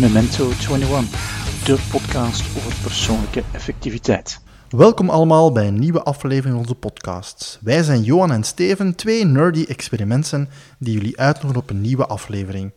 [0.00, 4.40] Memento 21, de podcast over persoonlijke effectiviteit.
[4.68, 7.58] Welkom allemaal bij een nieuwe aflevering van onze podcast.
[7.60, 10.48] Wij zijn Johan en Steven, twee nerdy experimenten
[10.78, 12.72] die jullie uitnodigen op een nieuwe aflevering.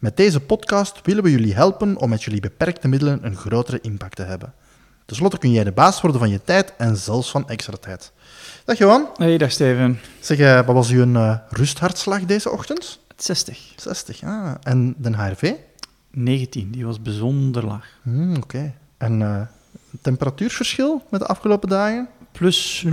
[0.00, 4.16] Met deze podcast willen we jullie helpen om met jullie beperkte middelen een grotere impact
[4.16, 4.54] te hebben.
[5.10, 8.12] Ten slotte kun jij de baas worden van je tijd en zelfs van extra tijd.
[8.64, 9.08] Dag Johan.
[9.16, 10.00] Hey, dag Steven.
[10.20, 12.98] Zeg, eh, wat was uw uh, rusthartslag deze ochtend?
[13.16, 13.72] 60.
[13.76, 14.54] 60, ah.
[14.62, 15.52] En de HRV?
[16.10, 17.86] 19, die was bijzonder laag.
[18.02, 18.74] Hmm, Oké.
[18.98, 19.40] En uh,
[20.02, 22.08] temperatuurverschil met de afgelopen dagen?
[22.32, 22.90] Plus 0,1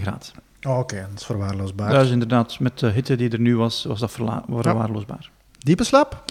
[0.00, 0.32] graad.
[0.62, 1.90] Oh, Oké, dat is verwaarloosbaar.
[1.90, 5.30] Dat is inderdaad, met de hitte die er nu was, was dat verwaarloosbaar.
[5.32, 5.48] Ja.
[5.58, 6.24] Diepe slaap?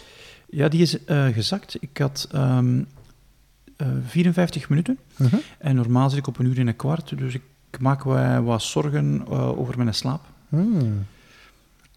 [0.49, 1.77] Ja, die is uh, gezakt.
[1.79, 2.87] Ik had um,
[3.77, 4.99] uh, 54 minuten.
[5.17, 5.39] Uh -huh.
[5.57, 7.17] En normaal zit ik op een uur en een kwart.
[7.17, 7.41] Dus ik
[7.79, 10.21] maak wat, wat zorgen uh, over mijn slaap.
[10.49, 11.05] Hmm.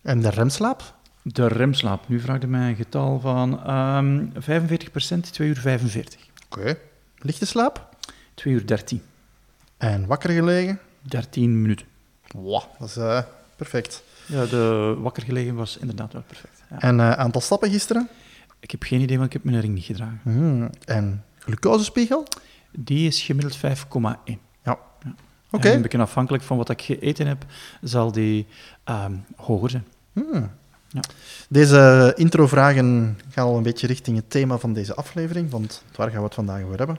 [0.03, 0.95] En de remslaap?
[1.23, 2.09] De remslaap.
[2.09, 4.37] Nu vraagt mij een getal van um, 45%,
[5.31, 6.21] 2 uur 45.
[6.47, 6.61] Oké.
[6.61, 6.79] Okay.
[7.17, 7.89] Lichte slaap?
[8.35, 9.03] 2 uur 13.
[9.77, 10.79] En wakker gelegen?
[11.03, 11.87] 13 minuten.
[12.29, 13.23] Wow, dat is uh,
[13.57, 14.03] perfect.
[14.27, 16.63] Ja, de wakker gelegen was inderdaad wel perfect.
[16.71, 16.81] Ja.
[16.81, 18.09] En uh, aantal stappen gisteren?
[18.61, 20.21] Ik heb geen idee, want ik heb mijn ring niet gedragen.
[20.23, 20.71] Hmm.
[20.85, 22.27] En glucosespiegel?
[22.73, 23.61] Die is gemiddeld 5,1.
[23.63, 24.39] Ja.
[24.63, 24.79] ja.
[25.51, 25.67] Oké.
[25.67, 25.81] Okay.
[25.81, 27.45] Beetje afhankelijk van wat ik gegeten heb,
[27.83, 28.47] zal die
[28.85, 29.87] um, hoger zijn.
[30.13, 30.51] Hmm.
[30.89, 31.01] Ja.
[31.49, 36.19] Deze intro-vragen gaan al een beetje richting het thema van deze aflevering, want waar gaan
[36.19, 36.99] we het vandaag over hebben?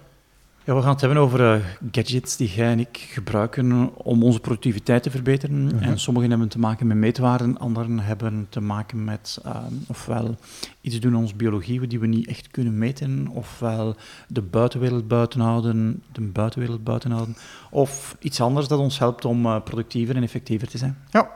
[0.64, 4.40] Ja, we gaan het hebben over uh, gadgets die jij en ik gebruiken om onze
[4.40, 5.64] productiviteit te verbeteren.
[5.64, 5.84] Mhm.
[5.84, 9.56] En sommige hebben te maken met meetwaarden, anderen hebben te maken met uh,
[9.88, 10.36] ofwel
[10.82, 13.96] iets doen aan onze biologie die we niet echt kunnen meten, ofwel
[14.28, 17.36] de buitenwereld buiten houden, de buitenwereld buiten houden,
[17.70, 20.98] of iets anders dat ons helpt om uh, productiever en effectiever te zijn.
[21.12, 21.30] Ja,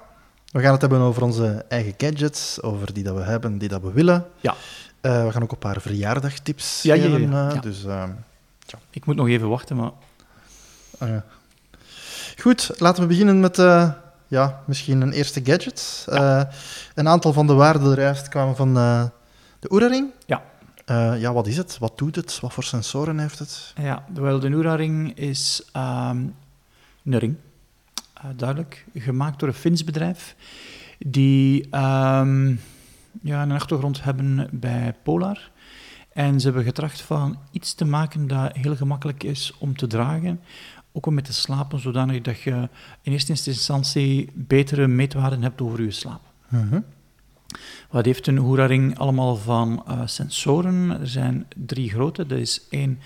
[0.51, 3.81] we gaan het hebben over onze eigen gadgets, over die dat we hebben, die dat
[3.81, 4.25] we willen.
[4.41, 4.55] Ja.
[5.01, 7.31] Uh, we gaan ook een paar verjaardagtips ja, geven.
[7.31, 8.03] Ja, ja, dus, uh,
[8.73, 8.79] ja.
[8.89, 9.91] Ik moet nog even wachten, maar...
[10.97, 11.17] Ah,
[12.37, 13.91] Goed, laten we beginnen met uh,
[14.27, 16.05] ja, misschien een eerste gadget.
[16.95, 18.73] een aantal van de waarden eruit kwamen van
[19.59, 20.09] de Oura-ring.
[20.25, 20.41] Ja.
[21.15, 21.77] ja, wat is het?
[21.77, 22.39] Wat doet het?
[22.39, 23.73] Wat voor sensoren heeft het?
[23.81, 26.35] Ja, wel, de Oura-ring is um,
[27.03, 27.35] een ring.
[28.35, 30.35] Duidelijk, gemaakt door een Fins bedrijf,
[30.99, 32.59] die um,
[33.21, 35.51] ja, een achtergrond hebben bij Polar.
[36.13, 40.39] En ze hebben getracht van iets te maken dat heel gemakkelijk is om te dragen,
[40.91, 42.69] ook om met te slapen, zodanig dat je
[43.01, 46.21] in eerste instantie betere meetwaarden hebt over je slaap.
[46.47, 46.77] -huh.
[47.89, 50.99] Wat heeft een Oura-ring allemaal van uh, sensoren?
[50.99, 52.25] Er zijn drie grote.
[52.25, 52.99] Dat is één,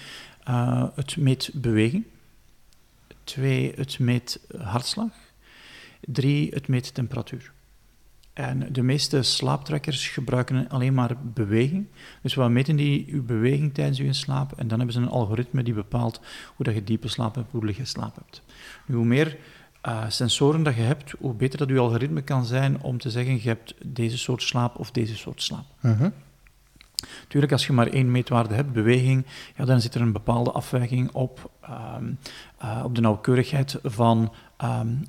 [0.50, 2.06] uh, het meet beweging.
[3.24, 5.12] Twee, het meet hartslag.
[6.02, 7.52] Drie, het meet temperatuur.
[8.38, 11.88] En de meeste slaaptrackers gebruiken alleen maar beweging.
[12.22, 14.52] Dus wat meten die uw beweging tijdens uw slaap?
[14.52, 16.22] En dan hebben ze een algoritme die bepaalt
[16.56, 18.42] hoe dat je diepe slaap hebt, hoe lichte slaap hebt.
[18.86, 19.38] Nu, hoe meer
[19.88, 23.34] uh, sensoren dat je hebt, hoe beter dat uw algoritme kan zijn om te zeggen,
[23.34, 25.66] je hebt deze soort slaap of deze soort slaap.
[25.82, 26.12] Uh -huh.
[27.28, 29.26] Tuurlijk, als je maar één meetwaarde hebt, beweging,
[29.56, 31.52] ja, dan zit er een bepaalde afwijking op,
[31.98, 32.18] um,
[32.64, 34.34] uh, op de nauwkeurigheid van
[34.64, 35.08] um,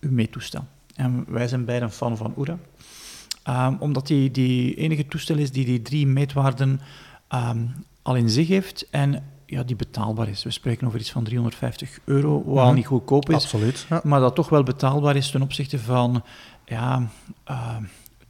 [0.00, 0.66] uw meettoestel.
[0.96, 2.58] En wij zijn beide een fan van Oura.
[3.48, 6.80] Um, omdat die, die enige toestel is die die drie meetwaarden
[8.02, 10.42] al in zich heeft en ja, die betaalbaar is.
[10.42, 13.34] We spreken over iets van 350 euro, wat al niet goedkoop is.
[13.34, 13.86] Absoluut.
[13.88, 14.00] Ja.
[14.04, 16.24] Maar dat toch wel betaalbaar is ten opzichte van
[16.64, 17.08] ja,
[17.50, 17.76] uh,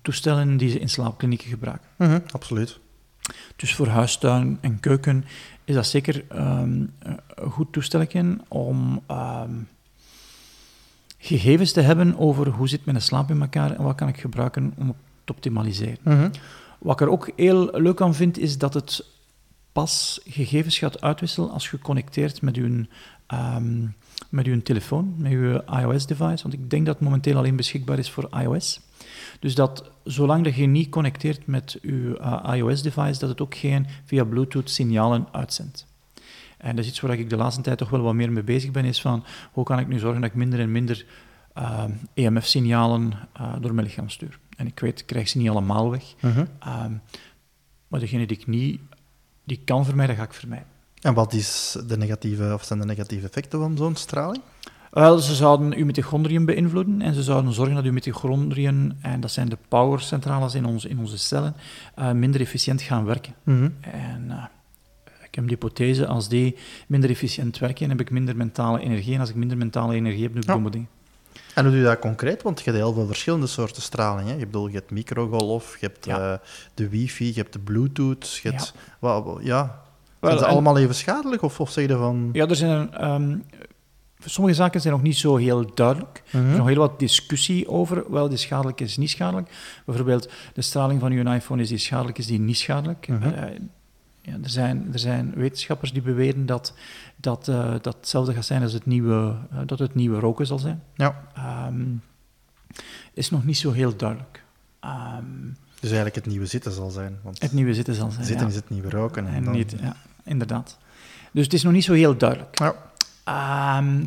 [0.03, 1.89] toestellen die ze in slaapklinieken gebruiken.
[1.97, 2.79] -huh, absoluut.
[3.57, 5.25] Dus voor huistuin en keuken
[5.65, 6.95] is dat zeker um,
[7.35, 9.69] een goed toestelletje om um,
[11.27, 14.75] gegevens te hebben over hoe zit mijn slaap in elkaar en wat kan ik gebruiken
[14.79, 15.99] om het te optimaliseren.
[16.03, 16.31] -huh.
[16.79, 19.05] Wat ik er ook heel leuk aan vind, is dat het
[19.73, 22.87] pas gegevens gaat uitwisselen als je connecteert met je,
[23.35, 23.95] um,
[24.29, 26.43] met uw telefoon, met je iOS-device.
[26.43, 28.81] Want ik denk dat het momenteel alleen beschikbaar is voor iOS.
[29.41, 33.87] Dus dat zolang dat je niet connecteert met je uh, iOS-device, dat het ook geen
[34.05, 35.87] via Bluetooth signalen uitzendt.
[36.67, 38.71] En dat is iets waar ik de laatste tijd toch wel wat meer mee bezig
[38.71, 41.07] ben, is van hoe kan ik nu zorgen dat ik minder en minder
[41.59, 41.85] uh,
[42.15, 44.39] EMF-signalen uh, door mijn lichaam stuur.
[44.57, 46.15] En ik weet, ik krijg ze niet allemaal weg.
[46.21, 46.85] Uh -huh.
[46.85, 47.01] um,
[47.89, 48.81] maar degene die ik niet,
[49.45, 50.67] die kan vermijden, ga ik vermijden.
[51.01, 54.43] En wat is de negatieve, of zijn de negatieve effecten van zo'n straling?
[54.91, 59.31] Wel, ze zouden uw mitochondriën beïnvloeden en ze zouden zorgen dat uw mitochondriën, en dat
[59.31, 61.55] zijn de powercentrales in onze, in onze cellen,
[61.99, 63.35] uh, minder efficiënt gaan werken.
[63.45, 63.65] -huh.
[63.81, 64.45] En uh,
[65.37, 66.57] heb de hypothese, als die
[66.87, 69.15] minder efficiënt werken, heb ik minder mentale energie.
[69.15, 70.89] En als ik minder mentale energie heb, doe ik domme dingen.
[71.55, 72.43] En hoe doe je dat concreet?
[72.43, 74.29] Want je hebt heel veel verschillende soorten straling.
[74.29, 74.35] Hè?
[74.35, 76.33] Je, bedoel, je hebt microgolf, je hebt Ja.
[76.33, 76.39] eh,
[76.75, 78.35] de wifi, je hebt de bluetooth.
[78.43, 78.81] Je hebt, ja.
[78.99, 79.83] Wat, ja.
[80.19, 81.43] Wel, Zijn ze en- allemaal even schadelijk?
[81.43, 82.29] Of, of zeg je van...
[82.33, 82.95] Ja, er zijn...
[82.95, 83.37] ehm,
[84.25, 86.23] sommige zaken zijn nog niet zo heel duidelijk.
[86.33, 86.45] Mhm.
[86.45, 89.51] Er is nog heel wat discussie over, wel die schadelijk is, niet schadelijk.
[89.87, 93.09] Bijvoorbeeld, de straling van uw iPhone, is die schadelijk, is die niet schadelijk?
[93.09, 93.23] Mhm.
[93.29, 93.43] Eh,
[94.27, 96.75] ja, er, zijn, er zijn wetenschappers die beweren dat
[97.17, 100.59] dat, eh, dat hetzelfde gaat zijn als het nieuwe, eh, dat het nieuwe roken zal
[100.59, 100.83] zijn.
[100.95, 101.23] Ja.
[101.35, 101.85] Ehm,
[103.13, 104.45] is nog niet zo heel duidelijk.
[104.81, 105.25] Ehm,
[105.81, 107.19] Dus eigenlijk het nieuwe zitten zal zijn.
[107.23, 108.51] Want het nieuwe zitten zal zijn, zitten ja.
[108.53, 109.27] is het nieuwe roken.
[109.27, 110.79] En, En dan- niet, ja, inderdaad.
[111.33, 112.59] Dus het is nog niet zo heel duidelijk.
[112.59, 112.75] Ja.
[113.25, 114.05] Ehm,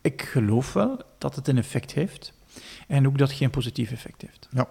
[0.00, 2.32] ik geloof wel dat het een effect heeft.
[2.88, 4.48] En ook dat het geen positief effect heeft.
[4.50, 4.68] Ja.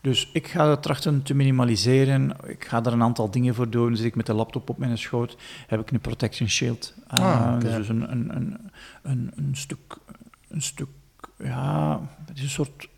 [0.00, 2.36] Dus ik ga het trachten te minimaliseren.
[2.46, 3.96] Ik ga er een aantal dingen voor doen.
[3.96, 5.36] Zit ik met de laptop op mijn schoot,
[5.66, 6.94] heb ik een protection shield.
[7.06, 7.20] Ah,
[7.54, 7.60] Uh.
[7.60, 8.70] Dus een, een, een,
[9.02, 9.96] een, een stuk,
[10.48, 10.88] een stuk,
[11.38, 12.88] ja, het is een soort,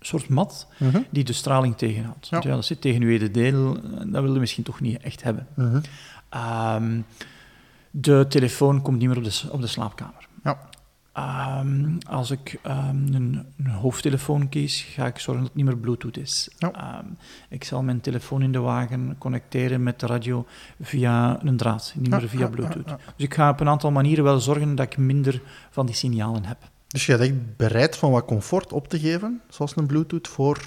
[0.00, 1.00] soort mat Mhm.
[1.10, 2.28] die de straling tegenhoudt.
[2.28, 2.50] Want Ja.
[2.50, 5.46] ja, dat zit tegen uw ede deel, dat wil je misschien toch niet echt hebben.
[5.54, 5.80] Mhm.
[6.28, 7.00] Ehm,
[7.90, 10.28] de telefoon komt niet meer op de, op de slaapkamer.
[10.44, 10.58] Ja.
[11.14, 15.76] Ehm, als ik ehm, een, een hoofdtelefoon kies, ga ik zorgen dat het niet meer
[15.80, 16.48] Bluetooth is.
[16.58, 16.72] Ja.
[16.72, 17.06] Ehm,
[17.48, 20.46] ik zal mijn telefoon in de wagen connecteren met de radio
[20.80, 22.86] via een draad, niet Ja, meer via ja, Bluetooth.
[22.88, 23.12] ja, ja.
[23.16, 26.44] Dus ik ga op een aantal manieren wel zorgen dat ik minder van die signalen
[26.44, 26.58] heb.
[26.86, 30.62] Dus je bent echt bereid van wat comfort op te geven, zoals een bluetooth, voor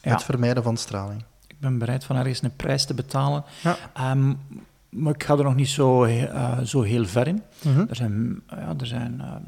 [0.00, 1.24] het vermijden van straling.
[1.46, 3.44] Ik ben bereid van ergens een prijs te betalen.
[4.90, 7.42] Maar ik ga er nog niet zo, eh, zo heel ver in.
[7.64, 7.84] Mhm.
[7.88, 9.42] Er zijn, ja, er zijn ehm,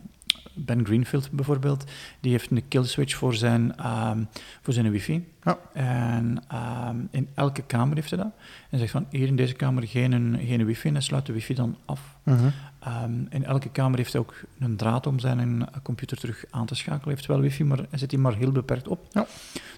[0.54, 1.84] Ben Greenfield bijvoorbeeld,
[2.20, 4.25] die heeft een kill switch voor zijn, ehm,
[4.62, 5.28] voor zijn wifi.
[5.43, 5.58] Ja.
[5.72, 8.32] En ehm, in elke kamer heeft hij dat.
[8.70, 11.54] En zegt van, hier in deze kamer geen, geen wifi, en hij sluit de wifi
[11.54, 12.16] dan af.
[12.22, 12.49] Mhm.
[12.78, 16.66] Ehm, in elke kamer heeft hij ook een draad om zijn eh, computer terug aan
[16.66, 17.04] te schakelen.
[17.04, 19.06] Hij heeft wel wifi, maar hij zet die maar heel beperkt op.
[19.10, 19.26] Ja.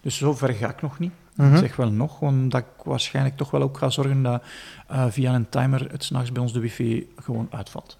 [0.03, 1.13] Dus zo ver ga ik nog niet.
[1.35, 1.53] Mhm.
[1.53, 4.43] Ik zeg wel nog, omdat ik waarschijnlijk toch wel ook ga zorgen dat
[4.87, 7.99] eh, via een timer het s'nachts bij ons de wifi gewoon uitvalt.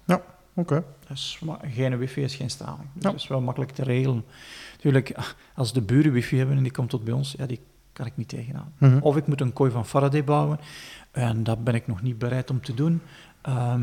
[0.55, 0.83] Oké.
[1.07, 2.87] Dus, maar geen wifi is geen straling.
[2.93, 3.09] Dus Ja.
[3.11, 4.25] dat is wel makkelijk te regelen.
[4.73, 5.11] Natuurlijk,
[5.55, 7.59] als de buren wifi hebben en die komt tot bij ons, ja, die
[7.93, 8.73] kan ik niet tegenaan.
[8.77, 8.97] Mhm.
[9.01, 10.59] Of ik moet een kooi van Faraday bouwen,
[11.11, 13.01] en dat ben ik nog niet bereid om te doen.
[13.41, 13.81] Ehm,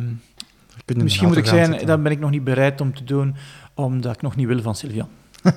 [0.94, 3.36] misschien moet ik zeggen, dat ben ik nog niet bereid om te doen,
[3.75, 5.08] omdat ik nog niet wil van Sylvian.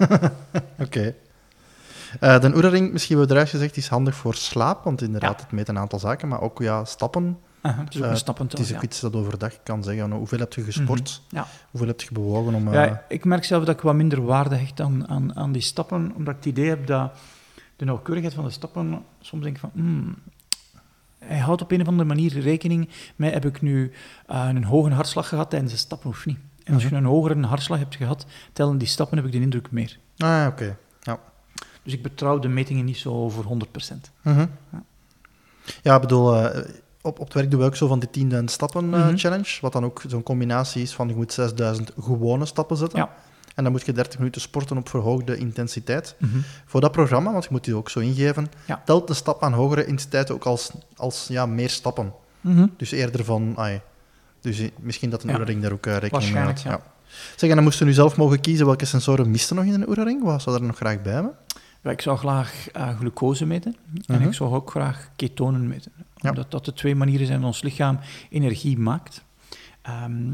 [0.79, 1.15] Oké.
[2.19, 5.43] Eh, de Oura-ring, misschien we eruit gezegd, is handig voor slaap, want inderdaad, Ja.
[5.43, 7.39] het meet een aantal zaken, maar ook ja, stappen.
[7.67, 8.57] Het is ook Eh, een stappentel.
[8.59, 8.87] Het is ook ja.
[8.87, 11.47] iets dat overdag kan zeggen, hoeveel heb je gesport, Mhm, ja.
[11.71, 12.67] hoeveel heb je bewogen om...
[12.67, 15.61] eh, Ja, ik merk zelf dat ik wat minder waarde hecht aan, aan, aan die
[15.61, 17.11] stappen, omdat ik het idee heb dat
[17.75, 20.15] de nauwkeurigheid van de stappen, soms denk ik van, hmm,
[21.19, 23.91] hij houdt op een of andere manier rekening met, heb ik nu
[24.27, 26.37] eh, een hoge hartslag gehad tijdens de stappen of niet?
[26.63, 26.97] En als je Mhm.
[26.97, 29.97] een hogere hartslag hebt gehad, tellen die stappen, heb ik de indruk meer.
[30.17, 30.77] Ah, oké.
[31.83, 34.11] Dus ik betrouw de metingen niet zo voor 100%.
[34.21, 34.45] Mhm.
[34.71, 34.83] Ja.
[35.81, 36.63] Ja, ik bedoel, eh,
[37.05, 39.17] op, op het werk doen we ook zo van die 10.000 stappen eh, Mhm.
[39.17, 42.99] challenge, wat dan ook zo'n combinatie is van je moet 6.000 gewone stappen zetten.
[42.99, 43.09] Ja.
[43.55, 46.15] En dan moet je 30 minuten sporten op verhoogde intensiteit.
[46.65, 48.81] Voor dat programma, want je moet die ook zo ingeven, Ja.
[48.85, 52.13] telt de stap aan hogere intensiteit ook als, als ja, meer stappen.
[52.41, 52.67] Mhm.
[52.77, 53.81] Dus eerder van, ai,
[54.41, 55.37] dus misschien dat een Ja.
[55.61, 56.63] Daar ook eh, rekening mee houdt.
[56.63, 56.83] Waarschijnlijk,
[57.35, 59.85] Zeg, en dan moesten we nu zelf mogen kiezen welke sensoren misten nog in een
[59.85, 60.23] Oura-ring.
[60.23, 61.31] Wat zou er nog graag bij hebben?
[61.83, 63.75] Ja, ik zou graag eh, glucose meten
[64.05, 64.27] en Mhm.
[64.27, 65.91] ik zou ook graag ketonen meten.
[66.25, 66.31] Ja.
[66.31, 69.23] Omdat dat de twee manieren zijn dat ons lichaam energie maakt.
[69.81, 70.31] Ehm,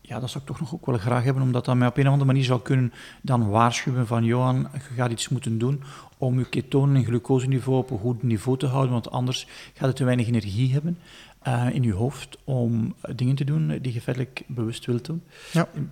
[0.00, 2.06] ja, dat zou ik toch nog ook wel graag hebben, omdat dat mij op een
[2.06, 2.92] of andere manier zou kunnen
[3.22, 5.82] dan waarschuwen van Johan, je gaat iets moeten doen
[6.18, 9.96] om je ketonen- en glucoseniveau op een goed niveau te houden, want anders gaat het
[9.96, 10.98] te weinig energie hebben
[11.42, 15.22] eh, in je hoofd om dingen te doen die je feitelijk bewust wilt doen.
[15.52, 15.68] Ja.
[15.74, 15.90] In- in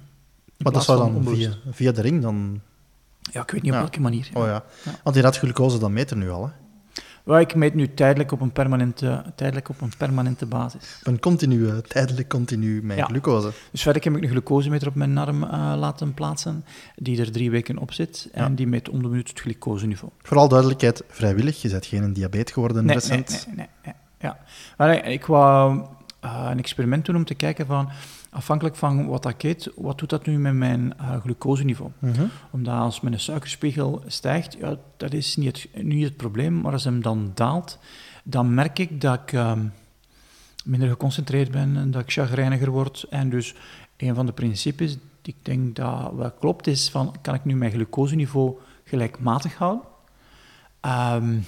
[0.59, 2.61] Maar dat zou dan via, via de ring dan...
[3.33, 4.29] Ja, ik weet niet op welke manier.
[4.35, 4.65] Oh ja.
[4.85, 4.99] Ja.
[5.03, 6.53] Want die had glucose dan meter nu al, hè?
[7.31, 11.01] Wel, ik meet nu tijdelijk op een permanente, tijdelijk op een permanente basis.
[11.03, 13.05] Een continue, tijdelijk continu Ja.
[13.05, 13.51] glucose.
[13.71, 16.65] Dus verder heb ik een glucosemeter op mijn arm eh, laten plaatsen,
[16.97, 18.29] die er drie weken op zit.
[18.33, 20.13] En die meet om de minuut het glucoseniveau.
[20.23, 21.63] Vooral duidelijkheid, vrijwillig.
[21.63, 23.45] Je bent geen diabetes geworden Nee, recent.
[23.47, 23.95] nee, nee, nee, nee.
[24.31, 24.39] Ja.
[24.77, 25.81] Maar ik, ik wou
[26.21, 27.89] eh, een experiment doen om te kijken van,
[28.31, 31.91] afhankelijk van wat ik eet, wat doet dat nu met mijn eh, glucoseniveau?
[31.99, 32.25] Mhm.
[32.51, 36.85] Omdat als mijn suikerspiegel stijgt, ja, dat is niet het, niet het probleem, maar als
[36.85, 37.79] hem dan daalt,
[38.25, 39.67] dan merk ik dat ik ehm,
[40.65, 43.07] minder geconcentreerd ben en dat ik chagrijniger word.
[43.11, 43.55] En dus
[43.97, 47.57] een van de principes die ik denk dat wel klopt, is van, kan ik nu
[47.57, 49.89] mijn glucoseniveau gelijkmatig houden?
[50.81, 51.39] Ehm,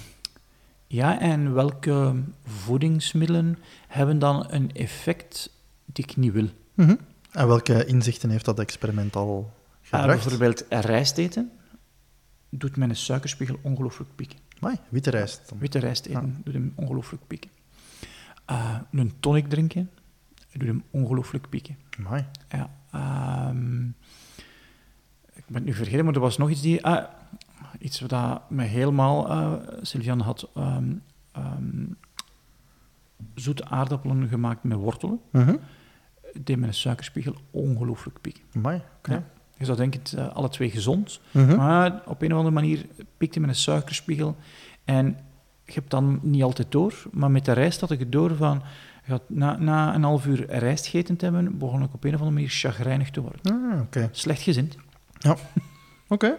[0.87, 5.49] ja, en welke voedingsmiddelen hebben dan een effect
[5.85, 6.49] die ik niet wil?
[6.73, 6.95] Mhm.
[7.31, 9.53] En welke inzichten heeft dat experiment al
[9.83, 10.07] Uh, gebracht?
[10.23, 11.51] bijvoorbeeld rijst eten
[12.49, 14.39] doet mijn suikerspiegel ongelooflijk pieken.
[14.59, 15.49] Amai, witte rijst.
[15.49, 15.57] dan.
[15.59, 17.49] Witte rijst eten doet hem ongelooflijk pieken.
[18.51, 19.89] Uh, een tonic drinken
[20.51, 21.77] doet hem ongelooflijk pieken.
[21.99, 22.25] Amai.
[22.49, 23.87] Ja, ehm,
[25.33, 26.85] ik ben het nu vergeten, maar er was nog iets die...
[26.85, 27.03] ah,
[27.79, 29.29] iets wat me helemaal...
[29.29, 30.93] eh Sylvian had ehm,
[31.31, 31.85] ehm,
[33.35, 35.19] zoete aardappelen gemaakt met wortelen.
[35.31, 35.55] Mhm.
[36.41, 38.43] Deed mijn suikerspiegel ongelooflijk pieken.
[38.55, 39.11] Amai, oké.
[39.11, 39.23] Ja.
[39.57, 41.19] Je zou denken, het, alle twee gezond.
[41.31, 41.55] Mhm.
[41.55, 42.85] Maar op een of andere manier
[43.17, 44.35] pikte mijn suikerspiegel.
[44.85, 45.17] En
[45.65, 48.63] je hebt dan niet altijd door, maar met de rijst had ik het door van...
[49.27, 52.35] Na, na een half uur rijst gegeten te hebben, begon ik op een of andere
[52.35, 53.41] manier chagrijnig te worden.
[53.43, 54.09] Ah, oké.
[54.11, 54.75] Slecht gezind.
[56.07, 56.35] Oké.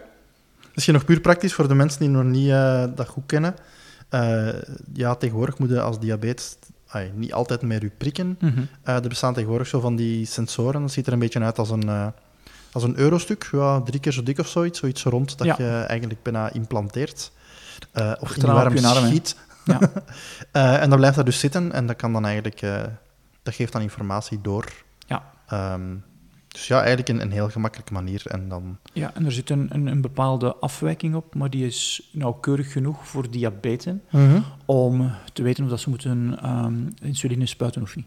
[0.73, 3.55] Misschien nog puur praktisch voor de mensen die nog niet eh, dat goed kennen.
[4.09, 4.47] Eh,
[4.93, 6.57] ja, tegenwoordig moet je als diabetes
[7.13, 8.37] niet altijd meer u prikken.
[8.83, 10.81] Eh, er bestaan tegenwoordig zo van die sensoren.
[10.81, 12.07] Dat ziet er een beetje uit als een, eh,
[12.71, 13.49] als een eurostuk.
[13.51, 14.79] Ja, drie keer zo dik of zoiets.
[14.79, 15.55] Zoiets rond dat Ja.
[15.57, 17.31] je eigenlijk bijna implanteert.
[17.91, 19.09] Eh, of in Achteraan je op arm je arm, hè.
[19.09, 19.37] schiet.
[19.65, 19.79] Ja.
[20.81, 21.71] En dan blijft dat dus zitten.
[21.71, 22.59] En dat kan dan eigenlijk...
[23.43, 24.65] dat geeft dan informatie door.
[25.07, 25.23] Ja.
[25.47, 25.81] Ehm,
[26.55, 28.23] dus ja, eigenlijk een, een heel gemakkelijke manier.
[28.25, 28.77] En dan...
[28.93, 33.07] Ja, en er zit een, een, een bepaalde afwijking op, maar die is nauwkeurig genoeg
[33.07, 33.93] voor diabetes
[34.65, 38.05] om te weten of dat ze moeten ehm, insuline spuiten of niet.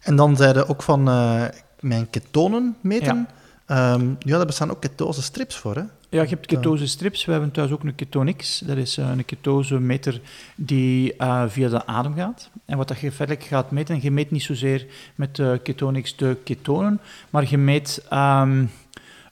[0.00, 1.44] En dan zeiden ook van eh,
[1.80, 3.28] mijn ketonen meten.
[3.66, 5.82] Ehm, ja, daar bestaan ook ketose strips voor, hè?
[6.14, 7.24] Ja, je hebt ketose strips.
[7.24, 8.58] We hebben thuis ook een ketonix.
[8.58, 10.20] Dat is eh, een ketosemeter
[10.54, 12.50] die eh, via de adem gaat.
[12.64, 16.36] En wat dat je verder gaat meten, je meet niet zozeer met de ketonix de
[16.44, 18.64] ketonen, maar je meet ehm,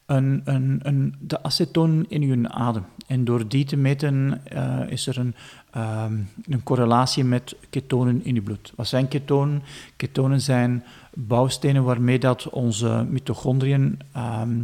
[0.07, 2.85] een, een, een, de acetoon in je adem.
[3.07, 5.35] En door die te meten eh, is er een,
[5.71, 8.73] ehm, een correlatie met ketonen in je bloed.
[8.77, 9.63] Wat zijn ketonen?
[9.97, 10.85] Ketonen zijn
[11.15, 14.61] bouwstenen waarmee dat onze mitochondriën ehm,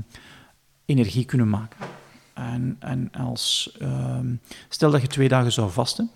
[0.85, 1.98] energie kunnen maken.
[2.39, 4.35] En, en als, ehm,
[4.69, 6.11] stel dat je twee dagen zou vasten,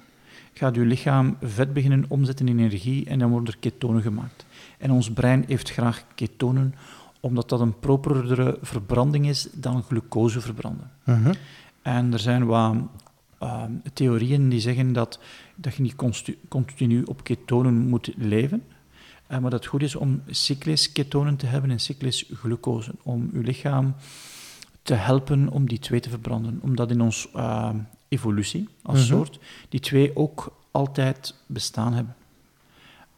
[0.53, 4.47] gaat je lichaam vet beginnen omzetten in energie en dan worden er ketonen gemaakt.
[4.79, 6.75] En ons brein heeft graag ketonen,
[7.21, 10.91] omdat dat een properdere verbranding is dan glucose verbranden.
[11.05, 11.33] Mhm.
[11.83, 12.77] En er zijn wat
[13.39, 15.21] ehm, theorieën die zeggen dat,
[15.55, 15.97] dat je niet
[16.49, 18.63] continu op ketonen moet leven,
[19.27, 23.31] eh, maar dat het goed is om cyclisch ketonen te hebben en cyclisch glucose, om
[23.33, 23.95] je lichaam
[24.83, 26.59] te helpen om die twee te verbranden.
[26.63, 27.77] Omdat in onze ehm,
[28.09, 29.07] evolutie als Mhm.
[29.07, 32.15] soort die twee ook altijd bestaan hebben.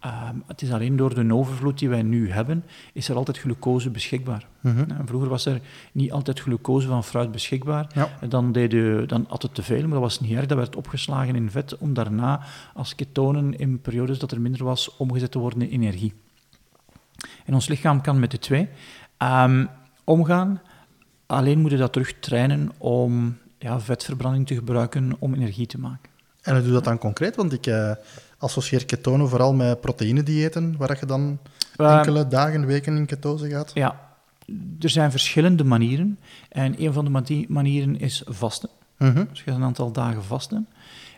[0.01, 3.91] Ehm, het is alleen door de overvloed die wij nu hebben, is er altijd glucose
[3.91, 4.47] beschikbaar.
[4.61, 4.91] Mhm.
[4.91, 5.61] En vroeger was er
[5.93, 7.87] niet altijd glucose van fruit beschikbaar.
[7.95, 8.09] Ja.
[8.21, 10.47] En Dan, deed je, dan at het te veel, maar dat was niet erg.
[10.47, 12.41] Dat werd opgeslagen in vet om daarna
[12.75, 16.13] als ketonen in periodes dat er minder was, omgezet te worden in energie.
[17.45, 18.69] En ons lichaam kan met de twee
[19.17, 19.67] ehm,
[20.05, 20.61] omgaan.
[21.35, 26.11] Alleen moet je dat terug trainen om ja, vetverbranding te gebruiken om energie te maken.
[26.43, 27.37] En hoe doe je dat dan concreet?
[27.37, 27.91] Want ik eh,
[28.39, 31.39] associeer ketonen vooral met proteïnediëten, waar je dan
[31.77, 33.71] Ehm, enkele dagen, weken in ketose gaat.
[33.75, 34.01] Ja,
[34.81, 36.19] er zijn verschillende manieren.
[36.49, 38.69] En een van de mani- manieren is vasten.
[38.99, 39.25] Mhm.
[39.31, 40.69] Dus je gaat een aantal dagen vasten.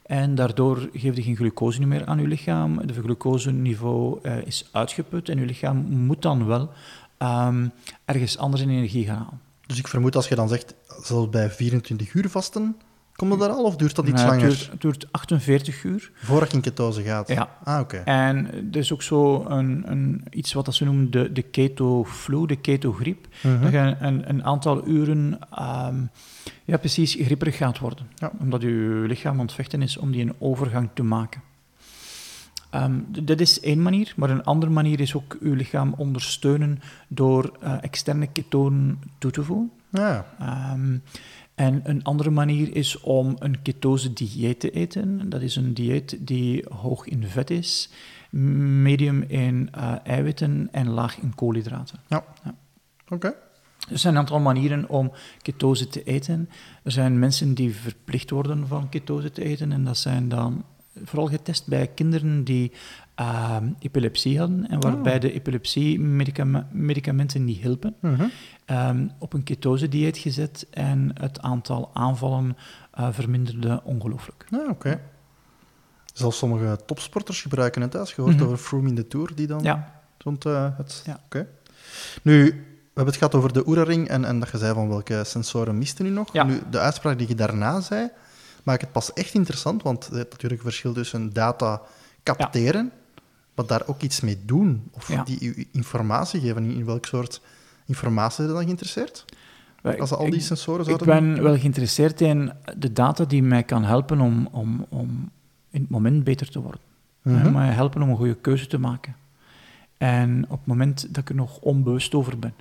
[0.07, 2.79] En daardoor geef je geen glucose meer aan je lichaam.
[2.79, 6.71] Het glucoseniveau eh, is uitgeput en je lichaam moet dan wel
[7.19, 7.69] ehm,
[8.05, 9.41] ergens anders in energie gaan halen.
[9.67, 12.77] Dus ik vermoed als je dan zegt, zelfs bij 24 uur vasten,
[13.17, 14.57] komt dat daar al of duurt dat iets Maar het langer?
[14.57, 16.11] duurt, het duurt 48 uur.
[16.15, 17.29] Voordat je in ketose gaat?
[17.29, 17.57] Ja.
[17.65, 17.97] Ah, oké.
[17.97, 22.47] En er is ook zo een, een, iets wat dat ze noemen de, de keto-flu,
[22.47, 23.27] de keto-griep.
[23.43, 23.63] Mhm.
[23.63, 26.03] Dat je een, een aantal uren ehm,
[26.65, 28.07] ja, precies gripperig gaat worden.
[28.15, 28.33] Ja.
[28.41, 31.41] Omdat je lichaam aan het vechten is om die een overgang te maken.
[32.77, 37.57] Ehm, dat is één manier, maar een andere manier is ook je lichaam ondersteunen door
[37.61, 39.71] eh, externe ketonen toe te voegen.
[39.91, 40.99] Ja, Ehm,
[41.55, 45.29] en een andere manier is om een ketose-dieet te eten.
[45.29, 47.91] Dat is een dieet die hoog in vet is,
[48.83, 51.99] medium in eh, eiwitten en laag in koolhydraten.
[53.09, 53.35] oké.
[53.91, 56.49] Er zijn een aantal manieren om ketose te eten.
[56.83, 59.73] Er zijn mensen die verplicht worden van ketose te eten.
[59.73, 60.65] En dat zijn dan
[61.05, 62.73] vooral getest bij kinderen die
[63.15, 64.69] ehm, epilepsie hadden.
[64.69, 67.95] En waarbij de epilepsie-medicamenten niet hielpen.
[68.01, 68.25] Mhm.
[68.65, 70.67] Ehm, op een ketose-dieet gezet.
[70.71, 72.57] En het aantal aanvallen
[72.93, 74.47] eh, verminderde ongelooflijk.
[74.51, 75.01] Ja, oké.
[76.13, 77.97] Zelfs sommige topsporters gebruiken het.
[77.97, 78.45] Als je hoort Mhm.
[78.45, 81.03] over Froome in de Tour, die dan Ja, rond eh, het...
[81.07, 81.21] Ja.
[81.25, 81.47] Oké.
[82.23, 85.23] Nu, we hebben het gehad over de Oura-ring en, en dat je zei van welke
[85.25, 86.33] sensoren misten nu nog.
[86.33, 86.45] Ja.
[86.45, 88.09] Nu, de uitspraak die je daarna zei,
[88.67, 91.83] maakt het pas echt interessant, want je hebt natuurlijk een verschil tussen data
[92.23, 92.93] capteren,
[93.55, 94.89] maar daar ook iets mee doen.
[94.91, 95.25] Of Ja.
[95.25, 96.65] die informatie geven.
[96.71, 97.41] In welk soort
[97.87, 99.25] informatie zijn je dan geïnteresseerd?
[99.99, 103.63] Als al ik- die sensoren Ik zouden ben wel geïnteresseerd in de data die mij
[103.63, 105.31] kan helpen om, om, om
[105.71, 106.81] in het moment beter te worden.
[107.23, 109.17] Hè, mij helpen om een goede keuze te maken.
[109.99, 112.55] En op het moment dat ik er nog onbewust over ben.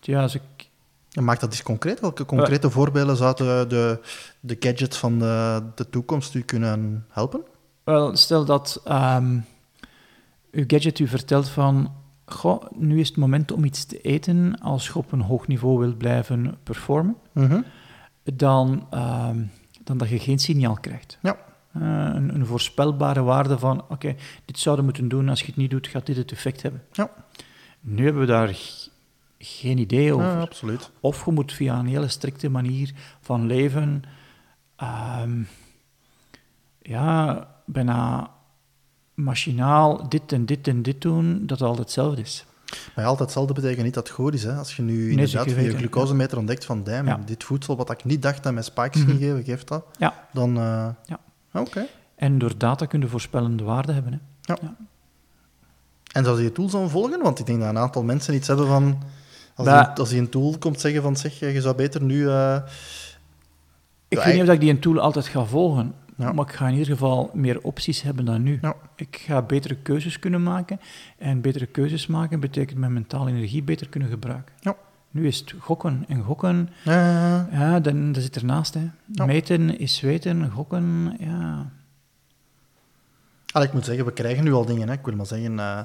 [0.00, 0.42] Ja, als ik,
[1.10, 2.00] En maak dat eens concreet.
[2.00, 4.00] Welke concrete voorbeelden zouden de,
[4.40, 7.40] de gadgets van de, de toekomst u kunnen helpen?
[7.84, 9.38] wel, stel dat ehm,
[10.50, 11.92] uw gadget u vertelt van...
[12.24, 15.78] Goh, nu is het moment om iets te eten als je op een hoog niveau
[15.78, 17.16] wilt blijven performen.
[17.32, 17.60] Mhm.
[18.22, 19.42] dan, ehm,
[19.84, 21.18] dan dat je geen signaal krijgt.
[21.22, 21.36] Ja.
[21.72, 24.14] Eh, een, een voorspelbare waarde van, oké,
[24.44, 26.82] dit zouden we moeten doen, als je het niet doet, gaat dit het effect hebben.
[26.92, 27.10] Ja.
[27.80, 28.58] Nu hebben we daar
[29.42, 30.26] geen idee over.
[30.26, 30.90] Ja, absoluut.
[31.00, 34.02] Of je moet via een hele strikte manier van leven,
[34.76, 35.42] ehm,
[36.78, 38.30] ja, bijna
[39.14, 42.44] machinaal dit en dit en dit doen, dat het altijd hetzelfde is.
[42.70, 44.42] Maar ja, altijd hetzelfde betekent niet dat het goed is.
[44.44, 44.52] Hè.
[44.54, 47.20] Als je nu Nee, inderdaad via je glucosemeter ontdekt van, damn, Ja.
[47.24, 49.08] dit voedsel wat ik niet dacht dat mij spikes Mhm.
[49.10, 49.84] ging geven, geeft dat.
[49.98, 50.28] Ja.
[50.32, 51.18] Dan, eh, Ja.
[51.52, 51.86] Oké.
[52.14, 54.12] En door data kun je voorspellende waarde hebben.
[54.42, 54.54] Hè.
[56.12, 57.22] En zou je tools dan volgen?
[57.22, 59.02] Want ik denk dat een aantal mensen iets hebben van...
[59.66, 62.28] Als, die, als die een tool komt zeggen van, zeg, je zou beter nu...
[62.28, 62.56] eh,
[64.08, 66.32] Ik weet niet of ik die een tool altijd ga volgen, Ja.
[66.32, 68.58] maar ik ga in ieder geval meer opties hebben dan nu.
[68.62, 68.74] Ja.
[68.96, 70.80] Ik ga betere keuzes kunnen maken.
[71.18, 74.54] En betere keuzes maken betekent mijn mentale energie beter kunnen gebruiken.
[74.60, 74.76] Ja.
[75.10, 76.04] Nu is het gokken.
[76.08, 76.68] En gokken,
[77.52, 78.74] ja, dan, dat zit ernaast.
[78.74, 78.90] Hè.
[79.26, 81.70] Meten is weten, gokken, ja.
[83.52, 84.88] Allee, ik moet zeggen, we krijgen nu al dingen.
[84.88, 84.94] Hè.
[84.94, 85.80] Ik wil maar zeggen, eh,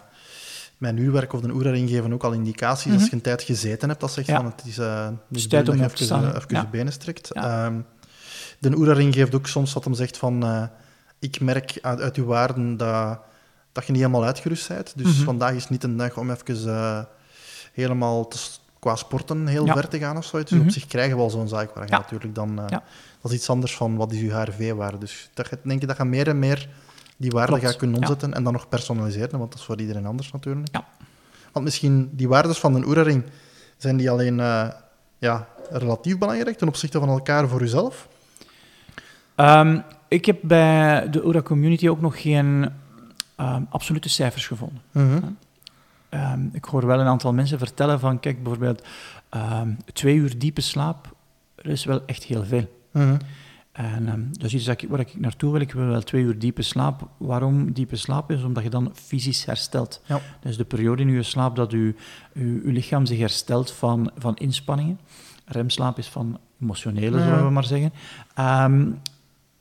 [0.77, 3.09] mijn uurwerk of de oeraring geven ook al indicaties als Mhm.
[3.09, 4.01] je een tijd gezeten hebt.
[4.01, 4.35] Dat zegt Ja.
[4.35, 6.61] van, het is, eh is de tijd om te staan, even, Ja.
[6.61, 7.29] je benen strekt.
[7.33, 7.65] Ja.
[7.65, 7.79] Ehm,
[8.59, 10.63] de oeraring geeft ook soms wat hem zegt van, eh,
[11.19, 13.19] ik merk uit, uit uw waarden dat,
[13.71, 14.93] dat je niet helemaal uitgerust bent.
[14.95, 15.23] Dus Mhm.
[15.23, 17.03] vandaag is niet een dag om even eh,
[17.73, 18.37] helemaal te,
[18.79, 20.49] qua sporten heel ver te gaan of zoiets.
[20.49, 20.67] Dus Mhm.
[20.67, 22.59] op zich krijgen we al zo'n zaak waar je natuurlijk dan...
[22.59, 22.77] eh.
[23.21, 24.97] Dat is iets anders van wat is uw HRV-waarde.
[24.97, 26.69] Dus dat, denk je dat je meer en meer
[27.17, 28.01] die waarde Klopt, gaat kunnen ja.
[28.01, 30.67] omzetten en dan nog personaliseren, want dat is voor iedereen anders natuurlijk.
[30.71, 30.85] Ja.
[31.51, 33.23] Want misschien die waardes van een oeraring,
[33.77, 34.67] zijn die alleen eh,
[35.17, 38.07] ja, relatief belangrijk ten opzichte van elkaar voor uzelf?
[39.35, 42.69] Ehm, ik heb bij de Oura Community ook nog geen
[43.35, 44.81] ehm, absolute cijfers gevonden.
[46.09, 48.83] Ehm, ik hoor wel een aantal mensen vertellen van, kijk, bijvoorbeeld
[49.93, 51.15] twee uur diepe slaap,
[51.55, 52.69] dat is wel echt heel veel.
[52.91, 53.17] Mhm.
[53.75, 55.61] En dat is iets dat ik, waar ik naartoe wil.
[55.61, 57.07] Ik wil wel twee uur diepe slaap.
[57.17, 58.43] Waarom diepe slaap is?
[58.43, 60.01] Omdat je dan fysisch herstelt.
[60.05, 60.21] Ja.
[60.41, 61.95] Dat is de periode in je slaap dat je,
[62.33, 64.99] je, je lichaam zich herstelt van, van inspanningen.
[65.45, 67.23] Remslaap is van emotionele, Ja.
[67.27, 67.93] zullen we maar zeggen.
[68.33, 68.91] Ehm,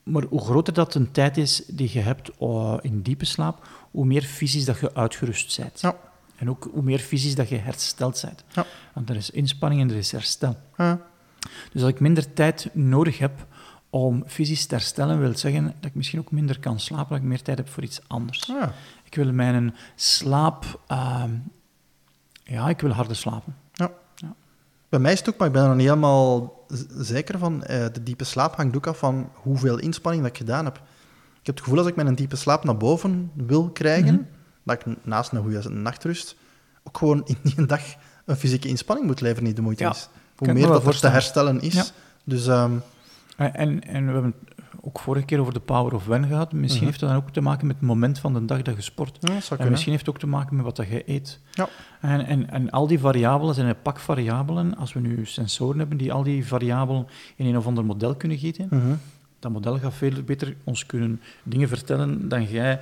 [0.02, 4.06] maar hoe groter dat een tijd is die je hebt eh, in diepe slaap, hoe
[4.06, 5.80] meer fysisch dat je uitgerust bent.
[5.80, 5.96] Ja.
[6.36, 8.44] En ook hoe meer fysisch dat je hersteld bent.
[8.52, 8.66] Ja.
[8.92, 10.56] Want er is inspanning en er is herstel.
[10.76, 11.00] Ja.
[11.72, 13.46] Dus als ik minder tijd nodig heb
[13.94, 17.24] om fysisch te herstellen, wil zeggen dat ik misschien ook minder kan slapen, dat ik
[17.24, 18.50] meer tijd heb voor iets anders.
[18.50, 18.68] Ah,
[19.04, 20.80] Ik wil mijn slaap...
[20.86, 21.30] ehm,
[22.44, 23.56] ja, ik wil harder slapen.
[24.88, 26.52] Bij mij is het ook, maar ik ben er nog niet helemaal
[26.98, 27.62] zeker van.
[27.64, 30.76] eh, de diepe slaap hangt ook af van hoeveel inspanning dat ik gedaan heb.
[31.40, 34.22] Ik heb het gevoel als ik mijn diepe slaap naar boven wil krijgen, Mhm.
[34.62, 36.36] dat ik naast een goede nachtrust
[36.82, 37.82] ook gewoon in die dag
[38.24, 40.08] een fysieke inspanning moet leveren die de moeite Ja, is.
[40.36, 41.74] Hoe meer dat er te herstellen is.
[41.74, 41.84] Ja.
[42.24, 42.72] Dus ehm,
[43.36, 46.52] En, en, en we hebben het ook vorige keer over de power of when gehad.
[46.52, 46.86] Misschien Mhm.
[46.90, 49.16] heeft dat dan ook te maken met het moment van de dag dat je sport.
[49.20, 49.70] ja, En kunnen.
[49.70, 51.40] misschien heeft het ook te maken met wat dat je eet.
[51.52, 51.68] Ja.
[52.00, 54.76] En, en, en al die variabelen zijn een pak variabelen.
[54.76, 58.38] Als we nu sensoren hebben die al die variabelen in een of ander model kunnen
[58.38, 58.94] gieten, Mhm.
[59.38, 62.80] dat model gaat veel beter ons kunnen dingen vertellen dan jij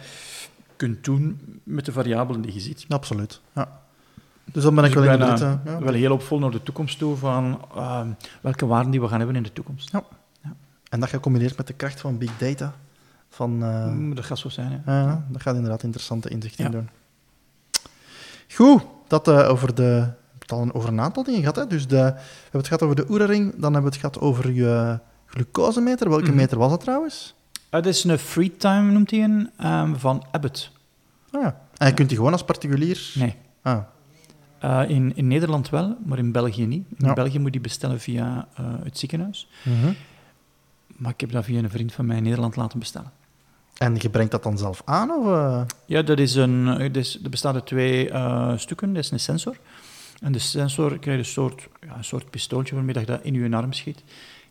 [0.77, 2.85] kunt doen met de variabelen die je ziet.
[2.88, 3.41] Absoluut.
[3.55, 3.81] Ja.
[4.53, 5.61] Dus dan ben ik Dus wel ben, inderdaad...
[5.67, 5.79] eh, ja.
[5.85, 8.09] Wel heel opvol naar de toekomst toe van ehm,
[8.41, 9.93] welke waarden die we gaan hebben in de toekomst.
[10.92, 12.74] En dat gecombineerd met de kracht van big data.
[13.28, 14.83] Van, eh, Mm, dat gaat zo zijn.
[14.85, 15.00] Hè.
[15.00, 16.70] Ja, dat gaat inderdaad interessante inzichten Ja.
[16.70, 16.88] doen.
[18.55, 19.83] Goed, dat eh, over de...
[19.83, 21.57] We hebben het al over een aantal dingen gehad.
[21.57, 21.66] Hè?
[21.66, 22.02] Dus de, we
[22.42, 26.09] hebben het gehad over de oeraring, dan hebben we het gehad over je glucosemeter.
[26.09, 26.35] Welke Mhm.
[26.37, 27.35] meter was dat trouwens?
[27.70, 30.70] Het is een free time, noemt hij een, ehm, van Abbott.
[31.31, 31.61] Ah, ja.
[31.76, 33.11] En je kunt die gewoon als particulier...
[33.14, 33.35] Nee.
[33.62, 33.78] Ah,
[34.59, 36.87] Eh, in, in Nederland wel, maar in België niet.
[36.98, 37.12] In Ja.
[37.12, 39.48] België moet je die bestellen via eh, het ziekenhuis.
[39.64, 39.92] mhm.
[41.03, 43.11] Maar ik heb dat via een vriend van mij in Nederland laten bestellen.
[43.77, 45.11] En je brengt dat dan zelf aan?
[45.11, 45.62] Of, eh?
[45.87, 48.93] Ja, dat is een, eh, dat is, er bestaan uit twee eh, stukken.
[48.95, 49.57] Dat is een sensor.
[50.21, 53.35] En de sensor krijgt een soort, ja, een soort pistooltje waarmee dat je dat in
[53.35, 54.03] je arm schiet.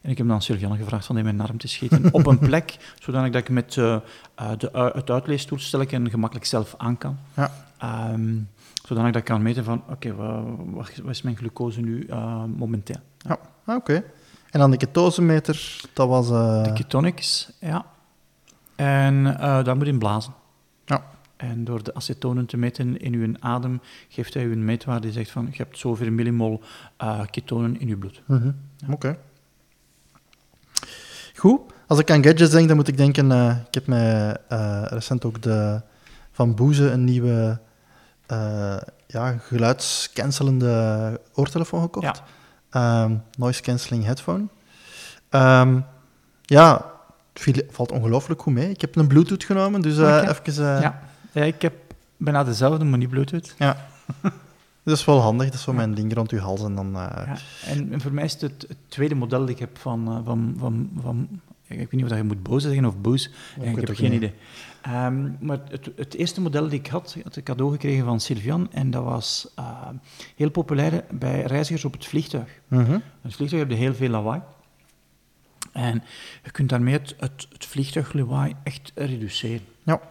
[0.02, 2.96] En ik heb dan Sylviane gevraagd van in mijn arm te schieten op een plek,
[3.00, 3.98] zodanig dat ik met uh,
[4.58, 7.18] de, het uitleestoelstelletje gemakkelijk zelf aan kan.
[7.36, 7.52] Ja.
[8.14, 8.50] Um,
[8.88, 13.00] zodanig dat ik kan meten van, oké, wat, wat, is mijn glucose nu uh, momenteel?
[13.18, 14.04] Ja, ah, oké.
[14.52, 16.30] En dan de ketosemeter, dat was...
[16.30, 16.64] Uh...
[16.64, 17.86] De ketonics, ja.
[18.76, 20.34] En uh, daar moet in blazen.
[20.86, 21.04] Ja.
[21.36, 25.12] En door de acetonen te meten in uw adem, geeft hij u een meetwaarde die
[25.12, 26.62] zegt van, je hebt zoveel millimol
[27.04, 28.22] uh, ketonen in uw bloed.
[28.26, 28.56] Mm -hmm.
[28.78, 28.94] ja.
[28.94, 29.18] Oké.
[31.36, 31.60] Goed.
[31.88, 33.32] Als ik aan gadgets denk, dan moet ik denken...
[33.68, 34.38] Ik heb mij
[34.88, 35.82] recent ook de,
[36.32, 37.60] van Boeze een nieuwe
[39.08, 42.18] ja, geluidscancelende oortelefoon gekocht.
[42.18, 42.24] Ja.
[42.76, 44.48] Um, noise cancelling headphone.
[45.30, 45.86] Um,
[46.42, 46.92] ja,
[47.34, 48.70] het valt ongelooflijk goed mee.
[48.70, 50.28] Ik heb een Bluetooth genomen, dus okay.
[50.28, 50.64] even...
[50.64, 51.02] Ja.
[51.32, 51.74] ja, ik heb
[52.18, 53.56] bijna dezelfde, maar niet Bluetooth.
[53.58, 53.78] Ja.
[54.84, 56.88] Dat is wel handig, dat is zo mijn ding rond uw hals en dan...
[56.88, 56.94] Uh...
[56.94, 60.22] Ja, en, en, voor mij is het, het, tweede model dat ik heb van...
[60.26, 61.28] Van, van, van
[61.68, 63.30] ik weet niet of je moet boze zeggen of boos.
[63.60, 64.34] Ik, ik heb geen idee.
[64.88, 68.72] Um, maar het, het, eerste model dat ik had, had ik cadeau gekregen van Sylvian.
[68.72, 69.88] En dat was uh,
[70.36, 72.60] heel populair bij reizigers op het vliegtuig.
[72.68, 73.02] Mm -hmm.
[73.22, 74.42] het vliegtuig heb je heel veel lawaai.
[75.72, 76.04] En
[76.44, 79.66] je kunt daarmee het, het, het vliegtuiglawaai echt reduceren.
[79.84, 80.02] Ja.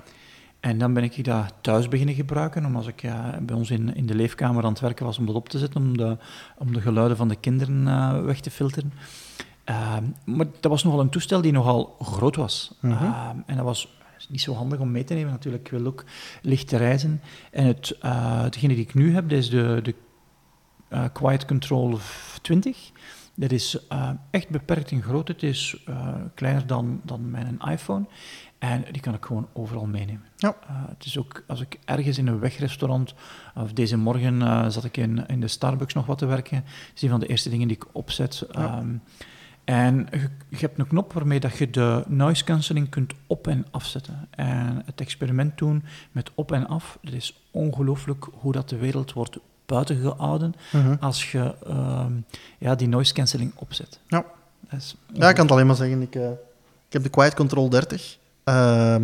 [0.61, 4.07] En dan ben ik dat thuis beginnen gebruiken, omdat ik ja, bij ons in, in
[4.07, 6.17] de leefkamer aan het werken was om dat op te zetten, om de,
[6.59, 8.93] om de geluiden van de kinderen uh, weg te filteren.
[9.71, 12.75] Uh, maar dat was nogal een toestel die nogal groot was.
[12.81, 12.91] -hmm.
[12.91, 13.89] uh, en dat was
[14.31, 15.65] niet zo handig om mee te nemen natuurlijk.
[15.65, 16.05] Ik wil ook
[16.43, 17.21] licht reizen.
[17.51, 19.95] En het, uh, degene die ik nu heb, dat is de, de
[20.93, 21.99] uh, Quiet Control
[22.43, 22.91] 20.
[23.35, 25.33] Dat is uh, echt beperkt in grootte.
[25.33, 25.85] Het is
[26.35, 28.05] kleiner dan, dan mijn iPhone.
[28.59, 30.25] En die kan ik gewoon overal meenemen.
[30.37, 30.57] Ja.
[30.89, 33.15] het is ook, als ik ergens in een wegrestaurant,
[33.55, 36.65] of deze morgen zat ik in, in de Starbucks nog wat te werken,
[36.95, 38.47] is een van de eerste dingen die ik opzet.
[38.51, 38.79] Ja.
[38.79, 39.03] Um,
[39.71, 43.67] en je, je, hebt een knop waarmee dat je de noise cancelling kunt op- en
[43.71, 44.29] afzetten.
[44.31, 49.13] En het experiment doen met op en af, dat is ongelooflijk hoe dat de wereld
[49.13, 50.97] wordt buiten gehouden mm -hmm.
[51.01, 52.07] als je uh,
[52.59, 54.01] ja, die noise cancelling opzet.
[54.09, 54.25] Ja.
[55.13, 56.03] Ja, ik kan het alleen maar zeggen.
[56.03, 56.31] Ik, uh,
[56.87, 58.19] ik heb de Quiet Control 30.
[58.45, 58.97] Uh,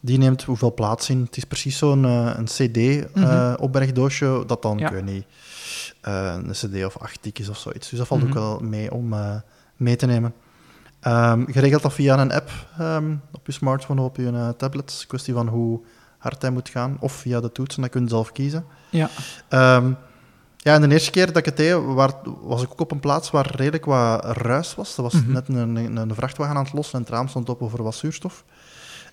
[0.00, 1.20] die neemt hoeveel plaats in.
[1.20, 4.46] Het is precies zo'n uh, een CD-opbergdoosje, mm -hmm.
[4.46, 4.86] dat dan, ja.
[4.86, 5.24] ik weet niet,
[6.08, 7.88] uh, een CD of acht dik is of zoiets.
[7.88, 8.30] Dus dat valt Mhm.
[8.30, 9.36] ook wel mee om uh,
[9.80, 10.34] mee te nemen.
[11.06, 14.48] Um, je regelt dat via een app um, op je smartphone of op je uh,
[14.48, 15.04] tablet.
[15.08, 15.80] Kwestie van hoe
[16.18, 16.96] hard hij moet gaan.
[17.00, 18.64] Of via de toetsen, dat kun je zelf kiezen.
[18.90, 19.08] Ja.
[19.76, 19.96] Um,
[20.56, 23.00] ja, en de eerste keer dat ik het deed, waar, was ik ook op een
[23.00, 24.96] plaats waar redelijk wat ruis was.
[24.96, 25.32] Er was Mhm.
[25.32, 27.94] net een, een, een vrachtwagen aan het lossen en het raam stond op over wat
[27.94, 28.44] zuurstof.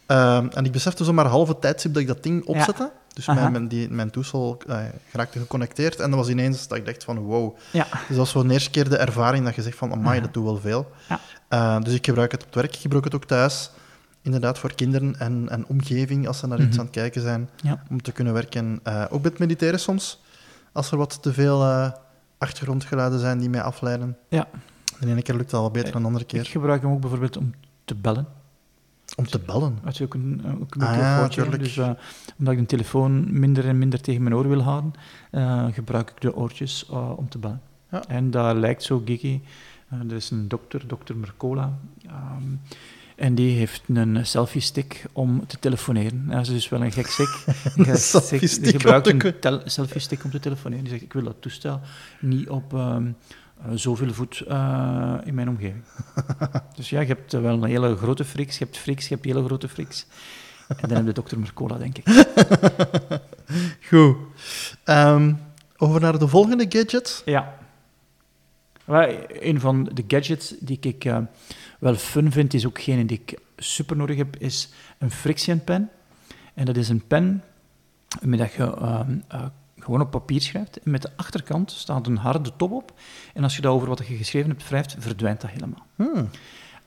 [0.07, 2.91] En ik besefte zo maar halve tijdstip dat ik dat ding opzette.
[3.17, 5.99] Dus mijn, mijn, die, mijn toestel uh, geraakte geconnecteerd.
[5.99, 7.55] En dat was ineens dat ik dacht van wow.
[7.71, 7.83] Ja.
[7.83, 10.33] Dus dat was zo de eerste keer de ervaring dat je zegt van amai, dat
[10.33, 10.91] doet wel veel.
[11.09, 11.19] Ja.
[11.77, 13.71] Uh, dus ik gebruik het op het werk, ik gebruik het ook thuis.
[14.21, 16.79] Inderdaad, voor kinderen en, en omgeving, als ze naar iets Mhm.
[16.79, 17.83] aan het kijken zijn, Ja.
[17.89, 18.79] om te kunnen werken.
[18.87, 20.21] Uh, ook met mediteren soms,
[20.71, 21.91] als er wat te veel
[22.37, 24.17] achtergrondgeluiden zijn die mij afleiden.
[24.29, 24.47] Ja.
[24.99, 26.45] De ene keer lukt het al beter dan de andere Ik keer.
[26.45, 27.53] gebruik hem ook bijvoorbeeld om
[27.85, 28.27] te bellen.
[29.17, 29.79] Om te bellen.
[29.83, 31.89] Had je ook een, eh, ook een Ah, ja, dus uh,
[32.39, 34.93] omdat ik de telefoon minder en minder tegen mijn oor wil houden,
[35.31, 37.61] uh, gebruik ik de oortjes uh, om te bellen.
[37.91, 38.03] Ja.
[38.07, 39.41] En dat lijkt zo geeky.
[39.89, 42.61] er is een dokter, dokter Mercola, um,
[43.15, 46.27] en die heeft een selfie-stick om te telefoneren.
[46.27, 47.07] Dat is dus wel een gek
[47.75, 50.83] een selfie-stick Die gebruikt een selfie-stick om te telefoneren.
[50.83, 51.81] Die zegt, ik wil dat toestel
[52.19, 52.73] niet op...
[52.73, 53.13] Um, uh,
[53.73, 55.83] zoveel voet uh, in mijn omgeving.
[56.75, 59.25] dus ja, je hebt uh, wel een hele grote friks, je hebt friks, je hebt
[59.25, 60.05] hele grote friks.
[60.67, 62.25] En dan heb je dokter Mercola, denk ik.
[63.89, 64.15] Goed.
[64.85, 65.39] Um,
[65.77, 67.21] over naar de volgende gadget.
[67.25, 67.57] Ja.
[69.27, 71.17] Een van de gadgets die ik uh,
[71.79, 75.89] wel fun vind, is ook geen die ik super nodig heb, is een friction pen.
[76.53, 77.43] En dat is een pen
[78.21, 78.63] met dat je
[79.87, 80.79] gewoon op papier schrijft.
[80.79, 82.93] En met de achterkant staat een harde top op.
[83.33, 85.85] En als je dat over wat je geschreven hebt wrijft, verdwijnt dat helemaal.
[85.95, 86.29] Hmm.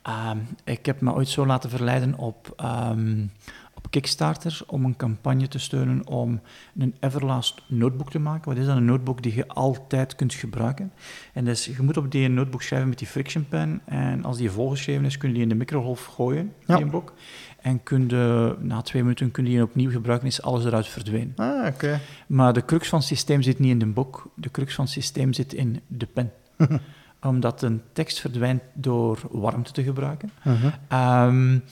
[0.09, 3.33] Um, ik heb me ooit zo laten verleiden op, um,
[3.75, 6.41] op Kickstarter om een campagne te steunen om
[6.77, 8.49] een Everlast notebook te maken.
[8.49, 8.77] Wat is dat?
[8.77, 10.93] Een notebook die je altijd kunt gebruiken.
[11.33, 13.81] En dus je moet op die notebook schrijven met die friction pen.
[13.85, 16.77] En als die volgeschreven is, kun je die in de microgolf gooien, ja.
[16.77, 17.13] die boek.
[17.61, 21.33] En kun je, na twee minuten kun je die opnieuw gebruiken, is alles eruit verdwenen.
[21.37, 21.69] Ah, oké.
[21.69, 22.01] Okay.
[22.27, 24.93] Maar de crux van het systeem zit niet in de boek, de crux van het
[24.93, 26.33] systeem zit in de pen.
[27.23, 30.31] Omdat een tekst verdwijnt door warmte te gebruiken.
[30.41, 31.27] -huh.
[31.27, 31.65] um,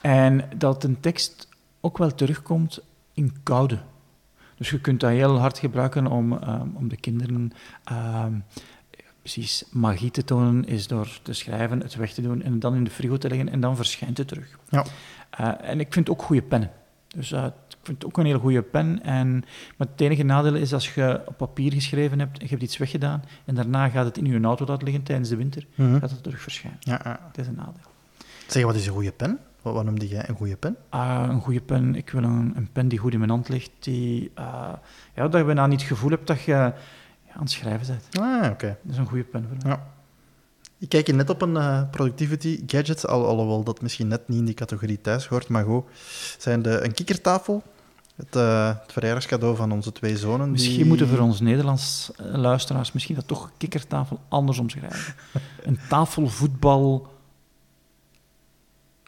[0.00, 1.48] en dat een tekst
[1.80, 2.80] ook wel terugkomt
[3.12, 3.78] in koude.
[4.56, 7.52] Dus je kunt dat heel hard gebruiken om, um, om de kinderen
[7.92, 8.44] um,
[9.24, 12.84] precies magie te tonen is door te schrijven, het weg te doen en dan in
[12.84, 14.58] de frigo te leggen en dan verschijnt het terug.
[14.68, 14.84] Ja.
[15.30, 16.70] Eh, en ik vind ook goede pennen.
[17.16, 19.02] Dus eh, ik vind het ook een hele goede pen.
[19.02, 19.44] En,
[19.76, 22.76] maar het enige nadeel is als je op papier geschreven hebt en je hebt iets
[22.76, 25.98] weggedaan en daarna gaat het in je auto laten liggen tijdens de winter, Mhm.
[25.98, 26.78] gaat het terug verschijnen.
[26.80, 27.20] Ja, ja.
[27.32, 27.90] Dat is een nadeel.
[28.46, 29.38] Zeg, wat is een goede pen?
[29.62, 30.76] Wat, wat noemde jij een goede pen?
[30.88, 33.70] Ah, een goede pen, ik wil een, een pen die goed in mijn hand ligt,
[33.78, 34.72] die, eh,
[35.14, 36.72] ja, dat je bijna niet het gevoel hebt dat je
[37.34, 38.24] aan het schrijven bent.
[38.24, 38.76] Ah, oké.
[38.82, 39.70] Dat is een goede pen voor mij.
[39.72, 39.92] Ja.
[40.78, 44.38] Ik kijk hier net op een eh, productivity gadget, al, alhoewel dat misschien net niet
[44.38, 45.84] in die categorie thuis hoort, maar goed.
[46.38, 47.62] Zijn de, een kikkertafel,
[48.16, 50.50] het, eh, het verjaardagscadeau van onze twee zonen.
[50.50, 55.14] Misschien die- moeten we voor ons Nederlands eh, luisteraars misschien dat toch kikkertafel anders omschrijven.
[55.62, 57.12] een tafelvoetbal...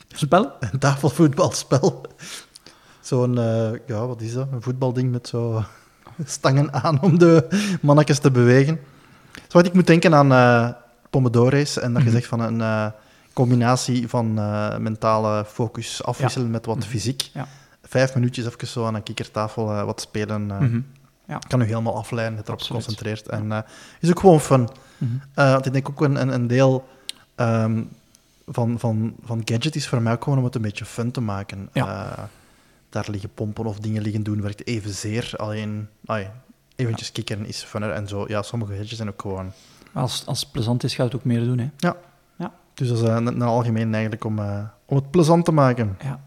[0.08, 0.52] Spel?
[0.60, 2.06] Een tafelvoetbalspel.
[3.00, 3.34] Zo'n,
[3.86, 4.48] ja, wat is dat?
[4.52, 5.64] Een voetbalding met zo
[6.24, 7.48] stangen aan om de
[7.82, 8.78] mannetjes te bewegen.
[9.34, 10.68] Zo wat ik moet denken aan eh
[11.10, 12.16] Pomodoro's en dat je Mhm.
[12.16, 12.86] zegt van een eh,
[13.32, 16.86] combinatie van eh, mentale focus afwisselen met wat Mhm.
[16.86, 17.22] fysiek.
[17.32, 17.46] Ja.
[17.82, 20.50] Vijf minuutjes even zo aan een kikkertafel wat spelen.
[20.50, 20.80] eh, Mhm.
[21.48, 23.28] Kan u helemaal afleiden, het erop geconcentreerd.
[23.28, 23.64] En
[24.00, 24.68] is ook gewoon fun.
[24.98, 25.12] Mhm.
[25.34, 26.88] Want ik denk ook een, een, deel
[27.34, 27.82] ehm,
[28.46, 31.20] van, van, van gadget is voor mij ook gewoon om het een beetje fun te
[31.20, 31.68] maken.
[31.72, 32.28] Ja.
[32.96, 35.32] Daar liggen pompen of dingen liggen doen werkt evenzeer.
[35.36, 36.26] Alleen, ai,
[36.76, 38.24] eventjes kikkeren is funner en zo.
[38.28, 39.52] Ja, sommige gadgets zijn ook gewoon...
[39.92, 41.58] Als, als het plezant is, gaat het ook meer doen.
[41.58, 41.90] Hè?
[42.76, 45.96] Dus dat is eh, een, een algemeen eigenlijk om, eh, om het plezant te maken.
[46.02, 46.20] Ja.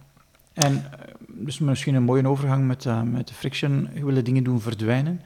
[0.53, 3.89] En eh, dus misschien een mooie overgang met, eh, met de Friction.
[3.93, 5.21] Je wil de dingen doen verdwijnen.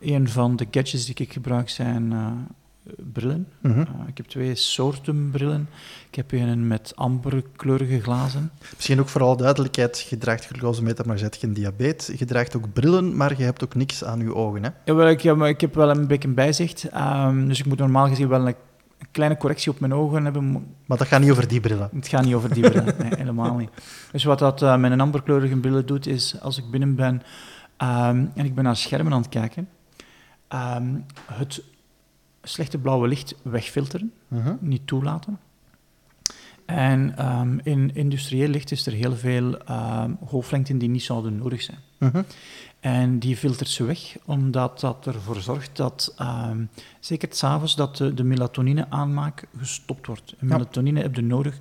[0.00, 2.12] Een van de gadgets die ik gebruik zijn
[3.12, 3.48] brillen.
[3.60, 3.80] Mhm.
[3.80, 5.68] Eh, ik heb twee soorten brillen.
[6.08, 8.50] Ik heb een met amberkleurige glazen.
[8.74, 12.18] Misschien ook voor alle duidelijkheid, je draagt glucosemeter, maar je hebt geen diabetes.
[12.18, 14.64] Je draagt ook brillen, maar je hebt ook niks aan je ogen.
[14.64, 14.70] Hè?
[14.84, 16.88] Jawel, ik, ja, maar ik heb wel een beetje een bijzicht.
[16.88, 18.54] ehm, dus ik moet normaal gezien wel een,
[19.10, 20.52] kleine correctie op mijn ogen hebben.
[20.86, 21.88] Maar dat gaat niet over die brillen.
[21.94, 23.70] Het gaat niet over die brillen, nee, helemaal niet.
[24.12, 27.22] Dus wat dat eh, met een amberkleurige brillen doet, is als ik binnen ben
[27.76, 29.68] ehm, en ik ben naar schermen aan het kijken,
[30.48, 30.94] ehm,
[31.26, 31.62] het
[32.42, 34.54] slechte blauwe licht wegfilteren, Mhm.
[34.60, 35.38] niet toelaten.
[36.66, 39.56] En ehm, in industrieel licht is er heel veel
[40.26, 41.78] golflengten die niet zouden nodig zijn.
[41.98, 42.22] Mhm.
[42.80, 46.64] En die filtert ze weg, omdat dat ervoor zorgt dat, ehm,
[47.00, 50.34] zeker s'avonds, dat de, de melatonine aanmaak gestopt wordt.
[50.38, 50.56] En Ja.
[50.56, 51.58] melatonine heb je nodig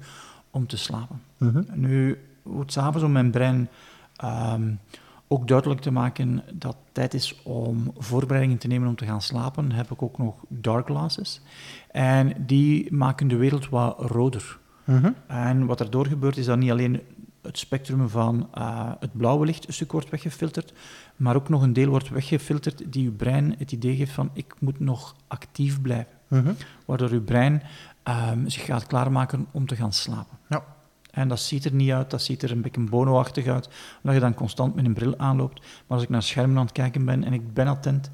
[0.52, 1.22] om te slapen.
[1.38, 1.62] Mhm.
[1.74, 3.70] Nu, wordt s'avonds om mijn brein
[5.32, 9.22] ook duidelijk te maken dat het tijd is om voorbereidingen te nemen om te gaan
[9.22, 11.42] slapen, heb ik ook nog dark glasses.
[11.92, 14.60] En die maken de wereld wat roder.
[14.84, 15.12] Mhm.
[15.28, 17.02] En wat erdoor gebeurt is dat niet alleen
[17.42, 20.74] het spectrum van eh, het blauwe licht een stuk wordt weggefilterd,
[21.16, 24.56] maar ook nog een deel wordt weggefilterd die je brein het idee geeft van ik
[24.60, 26.14] moet nog actief blijven.
[26.28, 26.52] Mhm.
[26.86, 27.64] Waardoor je brein
[28.04, 30.38] ehm, zich gaat klaarmaken om te gaan slapen.
[30.50, 30.64] Ja.
[31.12, 33.70] En dat ziet er niet uit, dat ziet er een beetje bono-achtig uit,
[34.02, 35.60] omdat je dan constant met een bril aanloopt.
[35.60, 38.10] Maar als ik naar schermen aan het kijken ben en ik ben attent,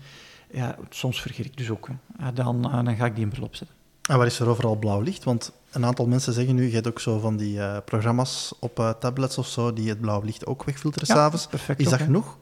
[0.52, 1.88] ja, soms vergeet ik dus ook.
[1.88, 2.24] Hè.
[2.26, 3.76] Ja, dan, eh, dan ga ik die een bril opzetten.
[4.10, 5.24] En waar is er overal blauw licht?
[5.24, 8.80] Want een aantal mensen zeggen nu, je hebt ook zo van die eh, programma's op
[8.80, 11.48] eh, tablets of zo, die het blauw licht ook wegfilteren s'avonds.
[11.48, 11.80] perfect.
[11.80, 12.38] Is dat genoeg?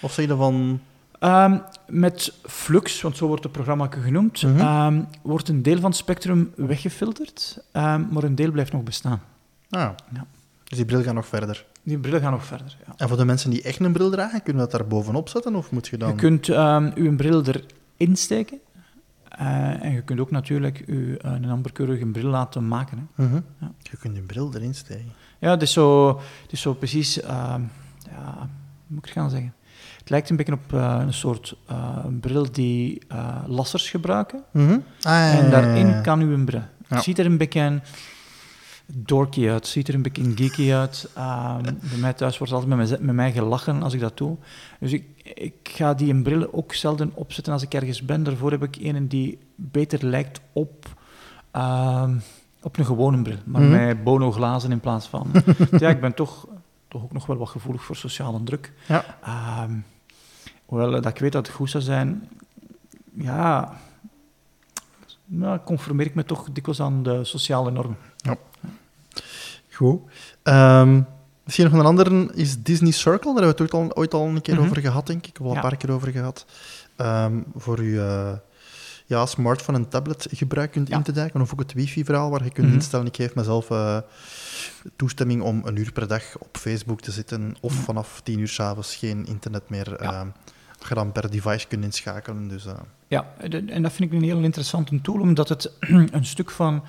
[0.00, 0.80] Of zeg je van...
[1.18, 4.58] Ehm, met Flux, want zo wordt het programma genoemd, Mhm.
[4.60, 9.22] ehm, wordt een deel van het spectrum weggefilterd, ehm, maar een deel blijft nog bestaan.
[9.70, 10.26] Ah, Ja.
[10.64, 11.66] Dus die bril gaat nog verder.
[11.82, 12.76] Die brillen gaan nog verder.
[12.86, 12.92] Ja.
[12.96, 15.54] En voor de mensen die echt een bril dragen, kunnen we dat daar bovenop zetten?
[15.54, 16.08] Of moet je dan...
[16.08, 17.42] Je kunt ehm uw bril
[17.96, 18.58] erin steken
[19.28, 23.08] eh, en je kunt ook natuurlijk uw, een amberkeurige bril laten maken.
[23.14, 23.24] Hè.
[23.24, 23.40] Mhm.
[23.60, 23.72] Ja.
[23.82, 25.12] Je kunt een bril erin steken.
[25.38, 26.08] Ja, het is zo,
[26.42, 27.62] het is zo precies, ehm,
[28.10, 28.48] ja, hoe
[28.86, 29.54] moet ik het gaan zeggen?
[29.98, 34.42] Het lijkt een beetje op eh, een soort eh, bril die eh, lassers gebruiken.
[34.52, 34.78] Mhm.
[35.02, 36.62] Ah, En daarin kan u een bril.
[36.88, 36.94] Ja.
[36.94, 37.80] Het ziet er een beetje
[38.92, 41.08] dorky uit, ziet er een beetje geeky uit.
[41.14, 44.36] Ehm, bij mij thuis wordt altijd met mij, met mij gelachen als ik dat doe.
[44.80, 48.22] Dus ik, ik ga die een bril ook zelden opzetten als ik ergens ben.
[48.22, 50.86] Daarvoor heb ik een die beter lijkt op,
[51.50, 52.16] ehm,
[52.62, 53.38] op een gewone bril.
[53.44, 53.70] Maar Mhm.
[53.70, 55.30] met bono-glazen in plaats van...
[55.78, 56.46] ja, ik ben toch,
[56.88, 58.72] toch ook nog wel wat gevoelig voor sociale druk.
[58.86, 59.04] Ja.
[59.22, 59.72] Ehm,
[60.66, 62.28] hoewel dat ik weet dat het goed zou zijn,
[63.14, 63.72] ja,
[65.24, 67.96] nou, conformeer ik me toch dikwijls aan de sociale normen.
[69.80, 70.00] Goed.
[70.42, 71.00] Ehm,
[71.44, 73.34] misschien nog een andere is Disney Circle.
[73.34, 74.64] Daar hebben we het ooit al, ooit al een keer Mhm.
[74.64, 75.38] over gehad, denk ik.
[75.38, 75.60] Al een Ja.
[75.60, 76.46] paar keer over gehad.
[76.96, 78.32] Ehm, voor eh,
[79.06, 80.96] ja, smartphone en tablet gebruik kunt Ja.
[80.96, 81.40] in te duiken.
[81.40, 82.74] Of ook het wifi-verhaal waar je kunt Mhm.
[82.76, 83.06] instellen.
[83.06, 83.98] Ik geef mezelf eh,
[84.96, 87.56] toestemming om een uur per dag op Facebook te zitten.
[87.60, 87.80] Of Ja.
[87.82, 90.26] vanaf tien uur s'avonds geen internet meer Ja.
[90.88, 92.48] je dan per device kunt inschakelen.
[92.48, 92.72] Dus, eh.
[93.08, 93.26] Ja,
[93.66, 95.72] en dat vind ik een heel interessante tool, omdat het
[96.12, 96.82] een stuk van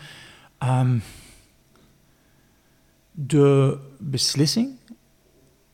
[3.27, 4.69] de beslissing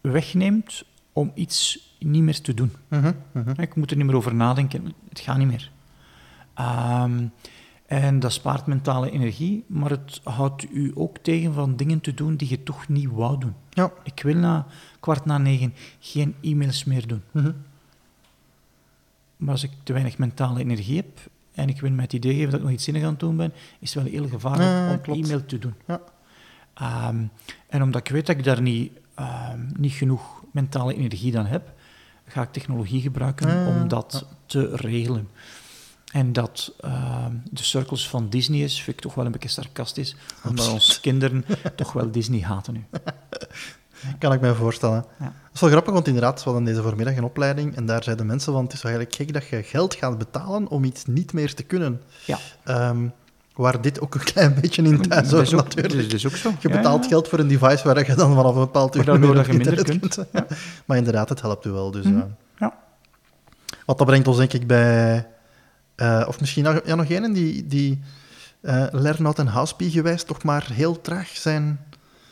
[0.01, 0.83] wegneemt
[1.13, 2.71] om iets niet meer te doen.
[2.87, 3.61] mhm, mhm.
[3.61, 5.71] Ik moet er niet meer over nadenken, het gaat niet meer.
[6.53, 7.25] Ehm,
[7.85, 12.35] en dat spaart mentale energie, maar het houdt u ook tegen van dingen te doen
[12.35, 13.53] die je toch niet wou doen.
[13.69, 13.91] Ja.
[14.03, 14.65] Ik wil na
[14.99, 17.21] kwart na negen geen e-mails meer doen.
[17.31, 17.51] mhm.
[19.37, 22.49] Maar als ik te weinig mentale energie heb en ik wil mij het idee geven
[22.49, 25.13] dat ik nog iets zinnig aan het doen ben, is het wel heel gevaarlijk om
[25.13, 25.73] e-mail te doen.
[25.87, 26.01] Ja.
[26.79, 27.23] Ehm,
[27.67, 31.71] en omdat ik weet dat ik daar niet, ehm, niet genoeg mentale energie dan heb,
[32.25, 34.35] ga ik technologie gebruiken Ja, om dat ja.
[34.45, 35.29] te regelen.
[36.11, 40.15] En dat ehm, de cirkels van Disney is, vind ik toch wel een beetje sarcastisch,
[40.43, 42.85] omdat onze kinderen toch wel Disney haten nu.
[44.19, 45.05] Kan ik mij voorstellen.
[45.19, 45.25] Ja.
[45.25, 48.25] Dat is wel grappig, want inderdaad, we hadden deze voormiddag een opleiding en daar zeiden
[48.25, 51.33] mensen van, het is wel eigenlijk gek dat je geld gaat betalen om iets niet
[51.33, 52.01] meer te kunnen.
[52.25, 52.37] Ja.
[53.57, 56.01] Waar dit ook een klein beetje in thuis hoort natuurlijk.
[56.03, 56.49] dat is ook zo.
[56.59, 57.09] Je Ja, betaalt ja.
[57.09, 59.83] geld voor een device waar je dan vanaf een bepaald uur dat je op minder
[59.83, 60.17] kunt.
[60.85, 61.91] Maar inderdaad, het helpt u wel.
[61.91, 62.17] Dus, Mhm.
[62.17, 62.23] eh.
[62.59, 62.73] Ja.
[63.85, 65.27] Wat dat brengt ons denk ik bij...
[65.95, 68.01] eh, of misschien nog, ja, nog een die, die
[68.61, 71.79] eh Lernout en Houspie gewijs toch maar heel traag zijn,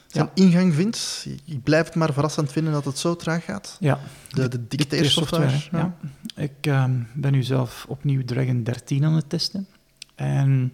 [0.07, 0.43] zijn Ja.
[0.43, 1.27] ingang vindt.
[1.45, 3.77] Ik blijf het maar verrassend vinden dat het zo traag gaat.
[3.79, 5.41] Ja, De, de dicteersoftware.
[5.43, 5.91] Dicteersoftware,
[6.35, 6.41] ja.
[6.43, 9.67] Ik ehm, ben nu zelf opnieuw Dragon 13 aan het testen.
[10.15, 10.73] En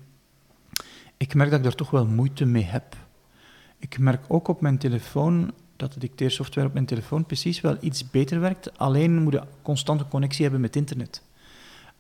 [1.22, 2.96] ik merk dat ik daar toch wel moeite mee heb.
[3.80, 8.10] Ik merk ook op mijn telefoon dat de dicteersoftware op mijn telefoon precies wel iets
[8.10, 8.78] beter werkt.
[8.78, 11.24] Alleen moet je constante connectie hebben met internet.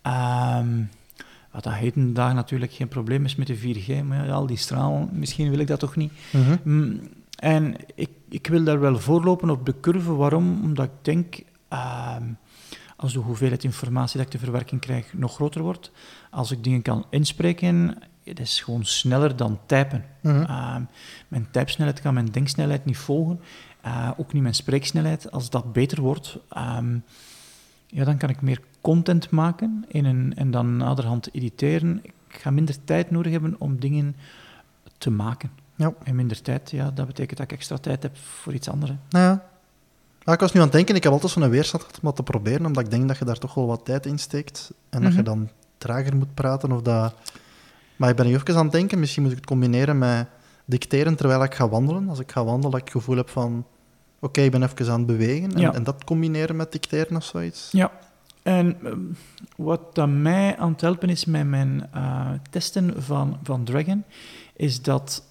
[0.01, 0.83] Ehm,
[1.51, 4.57] wat dat heden dagen natuurlijk geen probleem is met de 4G, maar ja, al die
[4.57, 6.13] straal, misschien wil ik dat toch niet.
[6.31, 6.57] Mhm.
[6.63, 6.99] Mm,
[7.35, 10.13] En ik, ik wil daar wel voorlopen op de curve.
[10.13, 10.63] Waarom?
[10.63, 12.23] Omdat ik denk, ehm,
[12.95, 15.91] als de hoeveelheid informatie dat ik te verwerken krijg nog groter wordt,
[16.29, 17.97] als ik dingen kan inspreken,
[18.37, 20.05] het is gewoon sneller dan typen.
[20.21, 20.41] Mhm.
[20.41, 20.81] Ehm,
[21.27, 23.39] mijn typsnelheid kan mijn denksnelheid niet volgen,
[23.81, 25.31] eh, ook niet mijn spreeksnelheid.
[25.31, 26.97] Als dat beter wordt, ehm,
[27.87, 31.99] ja, dan kan ik meer content maken in een, en dan naderhand editeren.
[32.03, 34.15] Ik ga minder tijd nodig hebben om dingen
[34.97, 35.51] te maken.
[35.75, 35.93] Ja.
[36.03, 38.91] En minder tijd, ja, dat betekent dat ik extra tijd heb voor iets anders.
[39.09, 39.49] Nou ja.
[40.33, 42.23] Ik was nu aan het denken, ik heb altijd zo'n weerstand gehad om dat te
[42.23, 45.11] proberen, omdat ik denk dat je daar toch wel wat tijd in steekt en dat
[45.11, 45.25] je Mhm.
[45.25, 47.15] dan trager moet praten of dat...
[47.95, 50.27] Maar ik ben nu even aan het denken, misschien moet ik het combineren met
[50.65, 52.09] dicteren terwijl ik ga wandelen.
[52.09, 53.65] Als ik ga wandelen, dat ik het gevoel heb van,
[54.19, 55.73] oké, ik ben even aan het bewegen en, Ja.
[55.73, 57.69] en dat combineren met dicteren of zoiets.
[57.71, 57.91] Ja.
[58.43, 58.99] En ehm,
[59.55, 64.03] wat dat mij aan het helpen is met mijn eh, testen van, van Dragon,
[64.55, 65.23] is dat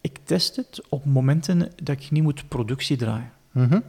[0.00, 3.32] ik test het op momenten dat ik niet moet productie draaien.
[3.50, 3.80] Mhm.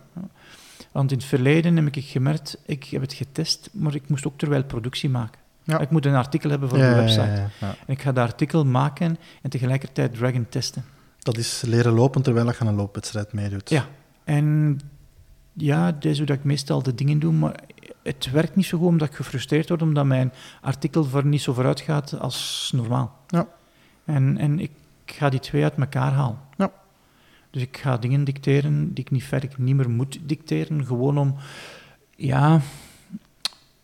[0.91, 4.37] Want in het verleden heb ik gemerkt, ik heb het getest, maar ik moest ook
[4.37, 5.39] terwijl productie maken.
[5.65, 5.79] Ja.
[5.79, 7.21] Ik moet een artikel hebben voor Ja, de website.
[7.59, 7.75] ja.
[7.85, 10.85] En ik ga dat artikel maken en tegelijkertijd Dragon testen.
[11.19, 13.69] Dat is leren lopen terwijl je aan een loopwedstrijd meedoet.
[13.69, 13.85] Ja.
[14.23, 14.79] En
[15.53, 17.55] ja, dat is hoe ik meestal de dingen doe, maar
[18.03, 21.53] het werkt niet zo goed omdat ik gefrustreerd word, omdat mijn artikel voor niet zo
[21.53, 23.17] vooruit gaat als normaal.
[23.27, 23.47] Ja.
[24.05, 24.71] En, en ik
[25.05, 26.39] ga die twee uit elkaar halen.
[26.57, 26.71] Ja.
[27.51, 31.35] Dus ik ga dingen dicteren die ik niet verder niet meer moet dicteren, gewoon om
[32.15, 32.61] ja,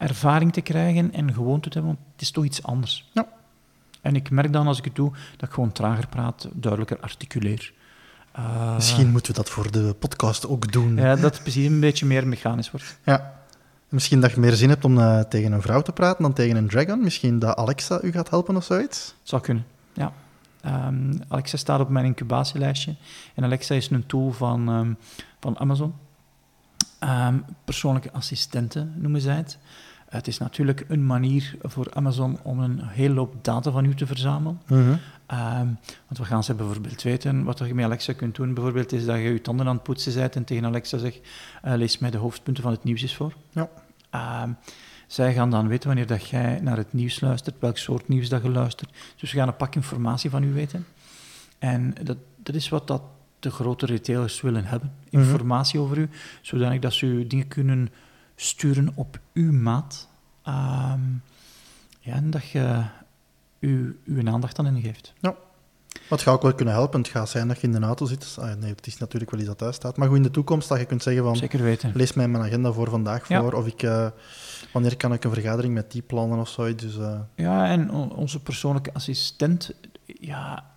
[0.01, 3.09] ervaring te krijgen en gewoonte te hebben, want het is toch iets anders.
[3.13, 3.27] Ja.
[4.01, 7.73] En ik merk dan als ik het doe, dat ik gewoon trager praat, duidelijker articuleer.
[8.31, 10.95] Eh, Misschien moeten we dat voor de podcast ook doen.
[10.95, 12.99] ja, dat het precies een beetje meer mechanisch wordt.
[13.03, 13.39] Ja.
[13.89, 16.55] Misschien dat je meer zin hebt om eh, tegen een vrouw te praten dan tegen
[16.55, 17.03] een dragon.
[17.03, 19.05] Misschien dat Alexa u gaat helpen of zoiets.
[19.19, 20.13] Het zou kunnen, ja.
[20.61, 22.95] Ehm, Alexa staat op mijn incubatielijstje.
[23.35, 24.93] En Alexa is een tool van, ehm,
[25.39, 25.93] van Amazon.
[26.99, 27.35] Ehm,
[27.65, 29.57] persoonlijke assistenten noemen zij het.
[30.11, 34.05] Het is natuurlijk een manier voor Amazon om een hele hoop data van u te
[34.05, 34.61] verzamelen.
[35.25, 35.67] Ehm,
[36.07, 39.15] want we gaan ze bijvoorbeeld weten, wat je met Alexa kunt doen, bijvoorbeeld is dat
[39.15, 41.19] je je tanden aan het poetsen bent en tegen Alexa zegt,
[41.61, 43.33] eh, lees mij de hoofdpunten van het nieuws eens voor.
[43.51, 43.69] Ja.
[44.09, 44.49] Ehm,
[45.07, 48.41] zij gaan dan weten wanneer dat jij naar het nieuws luistert, welk soort nieuws dat
[48.41, 48.89] je luistert.
[49.15, 50.85] Dus we gaan een pak informatie van u weten.
[51.59, 53.01] En dat, dat is wat dat
[53.39, 54.93] de grote retailers willen hebben.
[55.09, 55.21] Mhm.
[55.21, 56.09] Informatie over u,
[56.41, 57.89] zodanig dat ze u dingen kunnen
[58.41, 60.07] sturen op uw maat.
[60.43, 60.99] Ehm,
[61.99, 62.83] ja, en dat je
[63.59, 65.13] u, uw aandacht aan hen geeft.
[66.09, 66.99] Wat gaat ook wel kunnen helpen.
[66.99, 68.37] Het gaat zijn dat je in de auto zit.
[68.39, 69.97] Ah, nee, het is natuurlijk wel iets dat thuis staat.
[69.97, 71.35] Maar goed in de toekomst dat je kunt zeggen van...
[71.35, 71.91] Zeker weten.
[71.93, 73.41] Lees mij mijn agenda voor vandaag Ja.
[73.41, 73.53] voor.
[73.53, 74.07] Of ik, eh,
[74.73, 76.83] wanneer kan ik een vergadering met die plannen of zoiets.
[76.83, 79.71] Dus, eh, Ja, en on- onze persoonlijke assistent,
[80.05, 80.70] ja,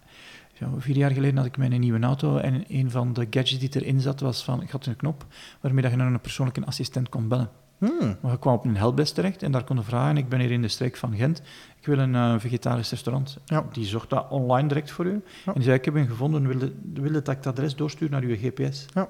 [0.54, 3.70] zo, vier jaar geleden had ik mijn nieuwe auto en een van de gadgets die
[3.72, 5.26] erin zat was van, ik had een knop
[5.60, 7.50] waarmee dat je naar een persoonlijke assistent kon bellen.
[7.78, 8.16] Hmm.
[8.20, 10.50] Maar ik kwam op een helpdesk terecht en daar kon je vragen, ik ben hier
[10.50, 11.42] in de streek van Gent,
[11.80, 13.38] ik wil een eh, vegetarisch restaurant.
[13.44, 13.64] Ja.
[13.72, 15.12] Die zocht dat online direct voor u.
[15.12, 15.20] Ja.
[15.44, 17.76] En die zei, ik heb een gevonden, wil je, wil je dat ik het adres
[17.76, 18.86] doorstuur naar uw GPS?
[18.94, 19.08] Ja.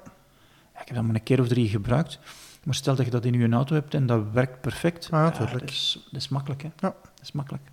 [0.73, 2.19] Ja, Ik heb dat maar een keer of drie gebruikt.
[2.63, 5.07] Maar stel dat je dat in je auto hebt en dat werkt perfect.
[5.11, 5.59] Ah, tuurlijk.
[5.59, 6.67] dat, is, dat is makkelijk, hè?
[6.67, 6.95] Ja.
[7.01, 7.63] Dat is makkelijk.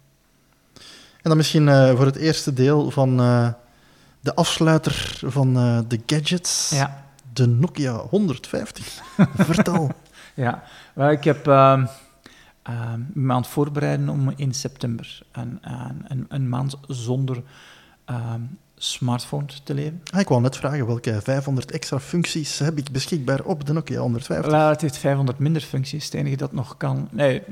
[1.23, 3.49] En dan misschien eh, voor het eerste deel van eh,
[4.23, 7.05] de afsluiter van eh, de gadgets, Ja.
[7.33, 9.03] de Nokia 150.
[9.35, 9.91] Vertel.
[10.35, 10.62] Ja,
[11.11, 11.87] ik heb ehm,
[12.62, 15.59] ehm, me aan het voorbereiden om in september een,
[16.09, 17.43] een, een, maand zonder
[18.05, 18.41] ehm,
[18.77, 20.01] smartphone te leven.
[20.12, 24.01] Ah, ik wou net vragen, welke 500 extra functies heb ik beschikbaar op de Nokia
[24.01, 24.53] 150?
[24.53, 26.05] Wel, het heeft 500 minder functies.
[26.05, 27.09] Het enige dat nog kan...
[27.11, 27.43] Nee,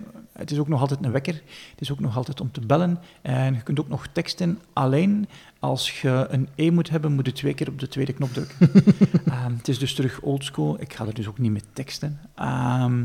[0.40, 1.34] het is ook nog altijd een wekker.
[1.70, 2.98] Het is ook nog altijd om te bellen.
[3.22, 4.58] En je kunt ook nog teksten.
[4.72, 5.28] Alleen
[5.58, 8.56] als je een E moet hebben, moet je twee keer op de tweede knop drukken.
[9.32, 10.80] Ehm, het is dus terug oldschool.
[10.80, 12.20] Ik ga er dus ook niet met teksten.
[12.34, 13.04] Ehm,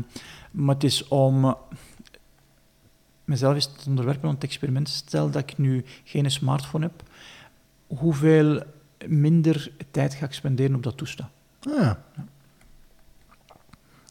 [0.50, 1.56] maar het is om...
[3.24, 4.88] Mezelf is het onderwerpen aan het experiment.
[4.88, 7.02] Stel dat ik nu geen smartphone heb.
[7.86, 8.62] Hoeveel
[9.06, 11.28] minder tijd ga ik spenderen op dat toestel?
[11.62, 12.04] Ah, ja.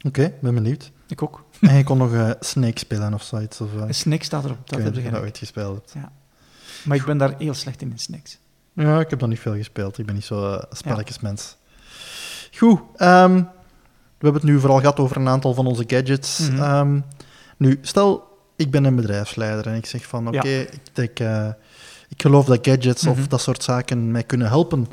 [0.06, 0.92] Oké, ben benieuwd.
[1.08, 1.44] Ik ook.
[1.62, 3.62] En je kon nog eh, Snake spelen of zoiets?
[3.62, 4.70] Of, eh, snack staat erop.
[4.70, 6.12] Dat heb je dat ooit gespeeld hebt.
[6.84, 8.38] Maar ik ben daar heel slecht in, in snacks.
[8.74, 9.98] Ja, ik heb nog niet veel gespeeld.
[9.98, 11.56] Ik ben niet zo eh, spelletjesmens.
[12.58, 13.34] Goed, ehm,
[14.18, 16.40] we hebben het nu vooral gehad over een aantal van onze gadgets.
[16.40, 16.62] Mhm.
[16.62, 17.00] Ehm,
[17.58, 20.60] nu, stel, ik ben een bedrijfsleider en ik zeg van, oké, Ja.
[20.62, 21.20] ik, denk,
[22.10, 23.28] ik geloof dat gadgets of Mhm.
[23.30, 24.88] dat soort zaken mij kunnen helpen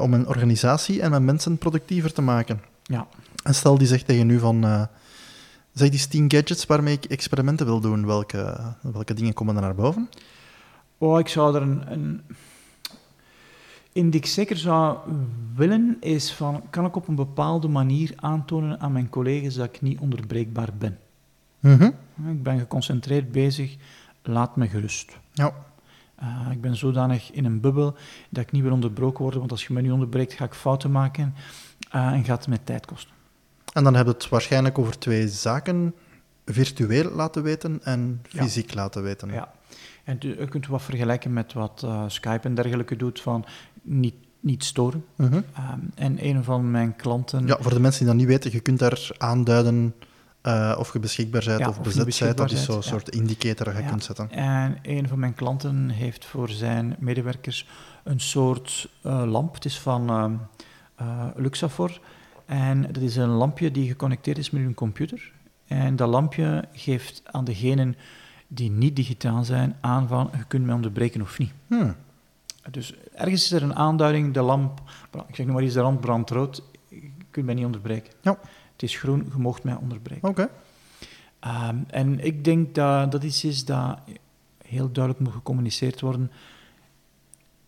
[0.00, 2.60] om een organisatie en mijn mensen productiever te maken.
[2.82, 3.06] Ja.
[3.42, 4.88] En stel, die zegt tegen u van,
[5.78, 9.74] zeg die 10 gadgets waarmee ik experimenten wil doen, welke, welke dingen komen er naar
[9.74, 10.08] boven?
[10.98, 12.22] Oh, ik zou er een, een...
[13.92, 14.98] In die ik zeker zou
[15.54, 16.62] willen, is van...
[16.70, 20.98] Kan ik op een bepaalde manier aantonen aan mijn collega's dat ik niet onderbreekbaar ben?
[21.60, 21.90] Mhm.
[22.30, 23.76] Ik ben geconcentreerd bezig,
[24.22, 25.18] laat me gerust.
[25.32, 25.52] Ja.
[26.14, 27.96] Eh, ik ben zodanig in een bubbel
[28.28, 30.90] dat ik niet wil onderbroken worden, want als je me nu onderbreekt, ga ik fouten
[30.90, 31.34] maken
[31.90, 33.17] eh, en gaat het mij tijd kosten.
[33.78, 35.94] En dan hebben we het waarschijnlijk over twee zaken.
[36.44, 38.42] Virtueel laten weten en Ja.
[38.42, 39.32] fysiek laten weten.
[39.32, 39.52] Ja.
[40.04, 43.44] En je kunt wat vergelijken met wat eh, Skype en dergelijke doet, van
[43.82, 45.04] niet, niet storen.
[45.16, 45.40] Mhm.
[45.54, 47.46] Ehm, en een van mijn klanten...
[47.46, 49.94] ja, voor de mensen die dat niet weten, je kunt daar aanduiden
[50.40, 52.36] eh, of je beschikbaar bent Ja, of bezet bent.
[52.36, 52.82] Dat is zo'n ja.
[52.82, 53.88] soort indicator dat je Ja.
[53.88, 54.30] kunt zetten.
[54.30, 57.66] En een van mijn klanten heeft voor zijn medewerkers
[58.04, 59.54] een soort eh, lamp.
[59.54, 60.10] Het is van
[60.96, 62.00] eh, Luxafor.
[62.48, 65.32] En dat is een lampje die geconnecteerd is met hun computer.
[65.66, 67.96] En dat lampje geeft aan degenen
[68.46, 71.52] die niet digitaal zijn aan van je kunt mij onderbreken of niet.
[71.66, 71.94] Hmm.
[72.70, 74.80] Dus ergens is er een aanduiding, de lamp,
[75.28, 78.12] ik zeg nu maar eens, de lamp brandt rood, je kunt mij niet onderbreken.
[78.20, 78.38] Ja.
[78.72, 80.28] Het is groen, je mocht mij onderbreken.
[80.28, 80.48] Oké.
[81.40, 83.98] Ehm, en ik denk dat dat iets is dat
[84.64, 86.30] heel duidelijk moet gecommuniceerd worden.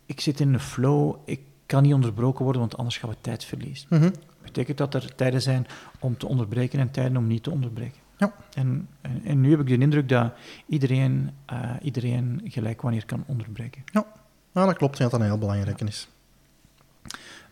[0.06, 3.44] Ik zit in een flow, ik kan niet onderbroken worden, want anders gaan we tijd
[3.44, 3.88] verliezen.
[3.90, 4.12] Dat
[4.52, 5.66] betekent dat er tijden zijn
[5.98, 8.00] om te onderbreken en tijden om niet te onderbreken.
[8.16, 8.32] Ja.
[8.54, 10.32] En, en, en nu heb ik de indruk dat
[10.66, 13.82] iedereen, eh, iedereen gelijk wanneer kan onderbreken.
[13.92, 14.04] Ja,
[14.52, 14.98] dat klopt.
[14.98, 16.08] Dat dat een heel belangrijk is.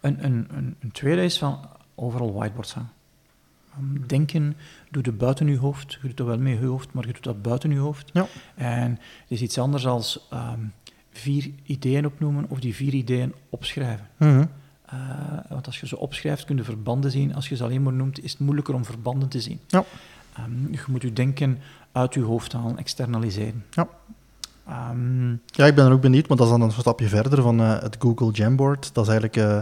[0.00, 1.60] Een, een, een, een tweede is van
[1.94, 2.90] overal whiteboards hangen.
[3.78, 4.56] Um, Denken
[4.90, 5.92] doe je buiten je hoofd.
[5.92, 8.10] Je doet dat wel met je hoofd, maar je doet dat buiten je hoofd.
[8.12, 8.26] Ja.
[8.54, 10.60] En het is iets anders als ehm,
[11.10, 14.08] vier ideeën opnoemen of die vier ideeën opschrijven.
[14.16, 14.44] Mhm.
[14.88, 14.98] Eh,
[15.48, 17.34] want als je ze opschrijft, kun je verbanden zien.
[17.34, 19.60] Als je ze alleen maar noemt, is het moeilijker om verbanden te zien.
[19.66, 19.84] Ja.
[20.36, 21.58] Ehm, je moet je denken
[21.92, 23.64] uit je hoofd halen, externaliseren.
[23.70, 23.88] Ja.
[24.66, 27.60] Ehm, Ja, ik ben er ook benieuwd, maar dat is dan een stapje verder van
[27.60, 28.90] eh, het Google Jamboard.
[28.94, 29.58] Dat is eigenlijk eh,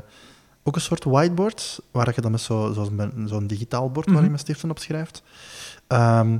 [0.63, 2.89] ook een soort whiteboard, waar je dan met zo-
[3.27, 4.31] zo'n digitaal bord waar je Mhm.
[4.31, 5.23] met stiften op schrijft.
[5.87, 6.31] Ehm,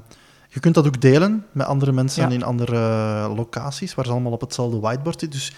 [0.49, 2.35] je kunt dat ook delen met andere mensen Ja.
[2.35, 2.79] in andere
[3.37, 5.39] locaties, waar ze allemaal op hetzelfde whiteboard zitten.
[5.39, 5.53] Dus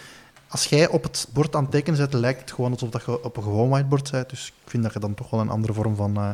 [0.49, 3.25] als jij op het bord aan het tekenen bent, lijkt het gewoon alsof dat je
[3.25, 4.31] op een gewoon whiteboard bent.
[4.31, 6.31] Dus ik vind dat je dan toch wel een andere vorm van eh,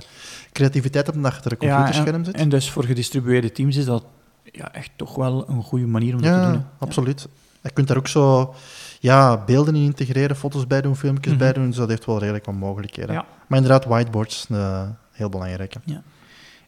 [0.53, 2.35] creativiteit hebt dan dat je er een Ja, computerscherm en, zit.
[2.35, 4.05] en dus voor gedistribueerde teams is dat
[4.53, 6.61] ja, echt toch wel een goede manier om dat te Ja, doen.
[6.61, 6.67] hè.
[6.79, 7.29] absoluut.
[7.63, 8.55] Je kunt daar ook zo
[9.01, 11.43] ja, beelden in integreren, foto's bij doen, filmpjes Mhm.
[11.43, 11.67] bij doen.
[11.67, 13.15] Dus dat heeft wel redelijk wat mogelijkheden.
[13.15, 13.25] Ja.
[13.47, 15.75] Maar inderdaad, whiteboards, eh, heel belangrijk.
[15.85, 15.95] hè.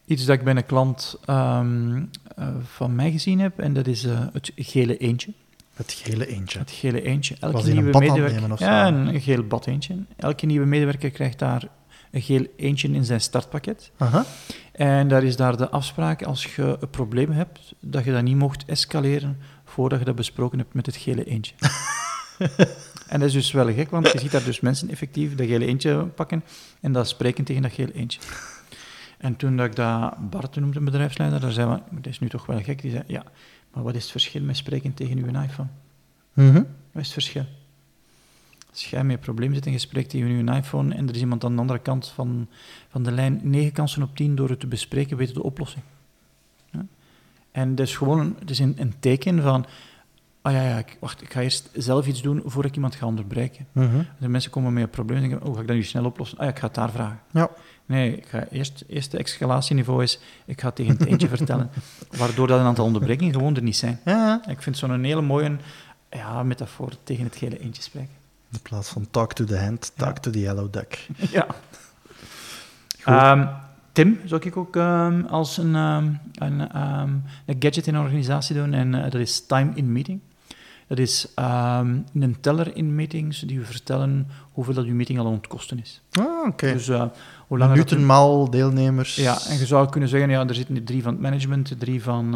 [0.04, 2.02] Iets dat ik bij een klant ehm,
[2.36, 5.32] eh, van mij gezien heb, en dat is het gele eentje.
[5.76, 6.58] Het gele eentje.
[6.58, 7.36] Het gele eentje.
[7.40, 8.52] Elke Was die een nieuwe medewerker.
[8.52, 8.94] of ja, zo?
[8.94, 9.94] een, een geel bad eentje.
[10.16, 11.68] Elke nieuwe medewerker krijgt daar
[12.10, 13.90] een geel eentje in zijn startpakket.
[13.96, 14.24] Aha.
[14.72, 18.36] En daar is daar de afspraak, als je een probleem hebt, dat je dat niet
[18.36, 21.54] mocht escaleren voordat je dat besproken hebt met het gele eentje.
[23.08, 25.66] en dat is dus wel gek, want je ziet daar dus mensen effectief dat gele
[25.66, 26.44] eentje pakken
[26.80, 28.20] en dat spreken tegen dat gele eentje.
[29.18, 32.28] En toen dat ik dat Bart noemde, een bedrijfsleider, daar zei van, dat is nu
[32.28, 32.82] toch wel gek.
[32.82, 33.24] Die zei, ja,
[33.76, 35.68] maar wat is het verschil met spreken tegen uw iPhone?
[36.32, 36.54] Mhm.
[36.92, 37.44] Wat is het verschil?
[38.70, 41.20] Als jij met een probleem zit en je spreekt tegen uw iPhone en er is
[41.20, 42.48] iemand aan de andere kant van,
[42.88, 45.84] van de lijn, negen kansen op tien door het te bespreken, weet je de oplossing.
[46.70, 46.86] Ja?
[47.50, 49.66] En dat is gewoon het is een, een teken van,
[50.46, 53.06] ah ja, ja, ik, wacht, ik ga eerst zelf iets doen voordat ik iemand ga
[53.06, 53.66] onderbreken.
[53.72, 54.02] Mhm.
[54.18, 56.38] De mensen komen met een probleem en denken, oh, ga ik dat nu snel oplossen?
[56.38, 57.20] Ah ja, ik ga het daar vragen.
[57.30, 57.50] Ja.
[57.86, 61.70] Nee, ik ga eerst, eerst de escalatieniveau is, ik ga het tegen het eentje vertellen,
[62.18, 64.00] waardoor dat een aantal onderbrekingen gewoon er niet zijn.
[64.04, 64.42] Ja.
[64.48, 65.56] Ik vind zo'n hele mooie
[66.10, 68.14] ja, metafoor tegen het gele eentje spreken.
[68.52, 70.20] In plaats van talk to the hand, talk Ja.
[70.20, 71.06] to the yellow duck.
[71.30, 71.46] Ja.
[73.04, 73.46] Ehm,
[73.92, 77.10] Tim zou ik ook ehm, als een, een, ehm,
[77.46, 80.20] een gadget in een organisatie doen en eh, dat is time in meeting.
[80.88, 85.26] Dat is ehm, een teller in meetings die u vertellen hoeveel dat uw meeting al
[85.26, 86.00] aan het kosten is.
[86.12, 86.72] Ah, oké.
[86.72, 87.04] Dus eh,
[87.46, 89.16] hoe langer u- Minuten maal deelnemers.
[89.16, 92.34] Ja, en je zou kunnen zeggen, ja, er zitten drie van het management, drie van,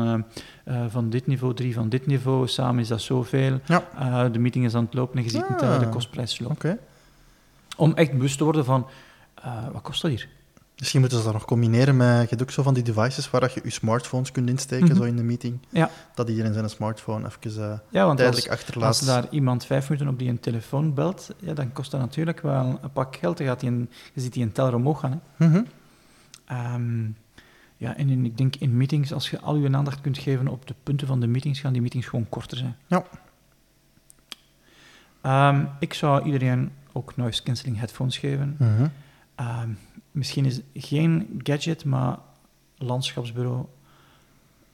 [0.65, 2.49] eh, eh, van dit niveau, drie van dit niveau.
[2.49, 3.61] Samen is dat zoveel.
[3.67, 4.29] Ja.
[4.29, 5.51] De meeting is aan het lopen en je ziet Ah.
[5.51, 6.57] meteen de kostprijs lopen.
[6.57, 6.79] Oké.
[7.77, 8.87] Om echt bewust te worden van,
[9.73, 10.29] wat kost dat hier?
[10.81, 12.21] Misschien moeten ze dat nog combineren met...
[12.23, 14.97] Je hebt ook zo van die devices waar dat je je smartphones kunt insteken, Mhm.
[14.97, 15.59] zo in de meeting.
[15.69, 15.91] Ja.
[16.15, 18.89] Dat iedereen zijn smartphone even eh, Ja, want tijdelijk als, achterlaat.
[18.89, 22.41] als daar iemand vijf minuten op die een telefoon belt, ja, dan kost dat natuurlijk
[22.41, 23.39] wel een pak geld.
[23.39, 25.23] Dan gaat die een, je ziet die een teller omhoog gaan.
[25.37, 25.47] Hè.
[25.49, 25.63] Mhm.
[26.47, 27.05] Ehm,
[27.77, 30.67] ja, en in, ik denk in meetings, als je al je aandacht kunt geven op
[30.67, 32.77] de punten van de meetings, gaan die meetings gewoon korter zijn.
[32.87, 33.05] Ja.
[35.21, 38.57] Ehm, ik zou iedereen ook noise cancelling headphones geven.
[38.59, 38.87] Mhm.
[39.35, 39.69] Ehm,
[40.11, 42.19] misschien is geen gadget, maar
[42.79, 43.65] landschapsbureau.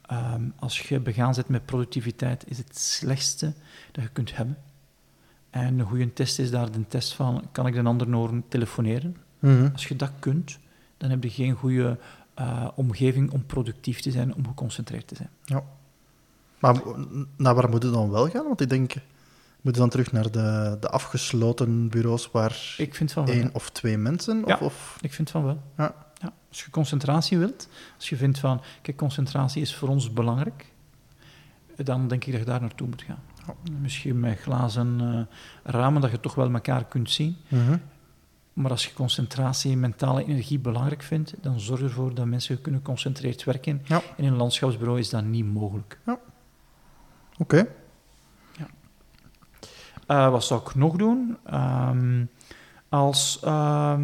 [0.06, 3.52] Ehm, als je begaan zit met productiviteit, is het slechtste
[3.92, 4.56] dat je kunt hebben.
[5.50, 9.16] En een goede test is daar de test van, kan ik de ander horen telefoneren?
[9.38, 9.68] Mhm.
[9.72, 10.58] Als je dat kunt,
[10.96, 11.98] dan heb je geen goede
[12.34, 15.30] eh, omgeving om productief te zijn, om geconcentreerd te zijn.
[16.58, 18.44] Maar n- naar waar moet het dan wel gaan?
[18.44, 18.94] Want ik denk,
[19.66, 23.34] moeten we dan terug naar de, de afgesloten bureaus waar Ik vind van wel.
[23.34, 24.44] één of twee mensen?
[24.44, 24.58] Of, Ja.
[24.66, 25.62] of, Ik vind van wel.
[25.76, 25.94] Ja.
[26.48, 30.72] Als je concentratie wilt, als je vindt van, kijk, concentratie is voor ons belangrijk,
[31.76, 33.18] dan denk ik dat je daar naartoe moet gaan.
[33.46, 33.54] Ja.
[33.80, 37.36] Misschien met glazen eh, ramen, dat je toch wel elkaar kunt zien.
[37.48, 37.76] Mhm.
[38.52, 42.80] Maar als je concentratie en mentale energie belangrijk vindt, dan zorg ervoor dat mensen kunnen
[42.80, 43.82] geconcentreerd werken.
[43.84, 44.02] Ja.
[44.16, 45.98] En in een landschapsbureau is dat niet mogelijk.
[47.38, 47.66] Oké.
[50.06, 51.36] Eh, wat zou ik nog doen?
[51.44, 52.24] Ehm,
[52.88, 54.02] als, ehm,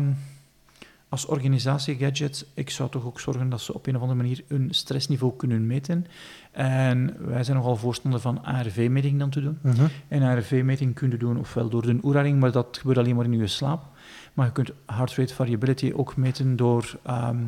[1.08, 4.68] als organisatie-gadget, ik zou toch ook zorgen dat ze op een of andere manier hun
[4.70, 6.06] stressniveau kunnen meten.
[6.50, 9.58] En wij zijn nogal voorstander van ARV-meting dan te doen.
[9.62, 9.86] Mhm.
[10.08, 13.38] En ARV-meting kun je doen ofwel door de Oura-ring, maar dat gebeurt alleen maar in
[13.38, 13.84] je slaap.
[14.32, 17.38] Maar je kunt heart rate variability ook meten door ehm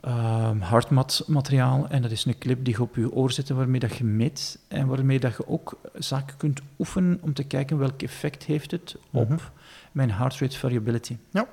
[0.00, 1.86] ehm, hartmatmateriaal.
[1.88, 4.58] En dat is een clip die je op je oor zet waarmee dat je meet.
[4.68, 8.96] En waarmee dat je ook zaken kunt oefenen om te kijken welk effect heeft het
[9.10, 9.38] op Mhm.
[9.92, 11.16] mijn heart rate variability.
[11.30, 11.46] Ja.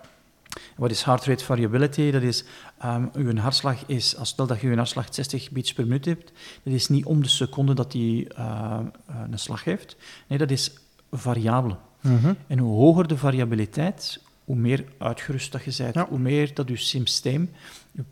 [0.75, 2.11] Wat is heart rate variability?
[2.11, 2.43] Dat is,
[2.79, 6.31] ehm uw hartslag is, als stel dat je een hartslag 60 beats per minuut hebt,
[6.63, 9.95] dat is niet om de seconde dat die eh, eh, een slag heeft.
[10.27, 10.71] Nee, dat is
[11.11, 11.77] variabel.
[12.01, 12.33] Mhm.
[12.47, 16.05] En hoe hoger de variabiliteit, hoe meer uitgerust dat je bent, Ja.
[16.09, 17.51] hoe meer dat je systeem,
[17.91, 18.03] je,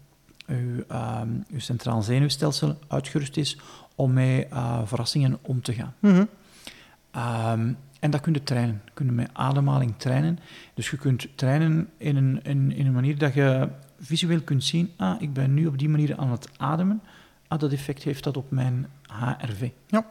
[0.48, 3.58] je, ehm, je centraal zenuwstelsel uitgerust is
[3.96, 5.94] om met eh, verrassingen om te gaan.
[6.00, 6.26] Mhm.
[7.12, 8.82] Ehm, en dat kun je trainen.
[8.94, 10.40] Kun je met ademhaling trainen.
[10.74, 13.70] Dus je kunt trainen in een, in, in een manier dat je
[14.00, 17.02] visueel kunt zien, ah, ik ben nu op die manier aan het ademen.
[17.48, 19.70] Ah, dat effect heeft dat op mijn HRV.
[19.88, 20.06] Ja.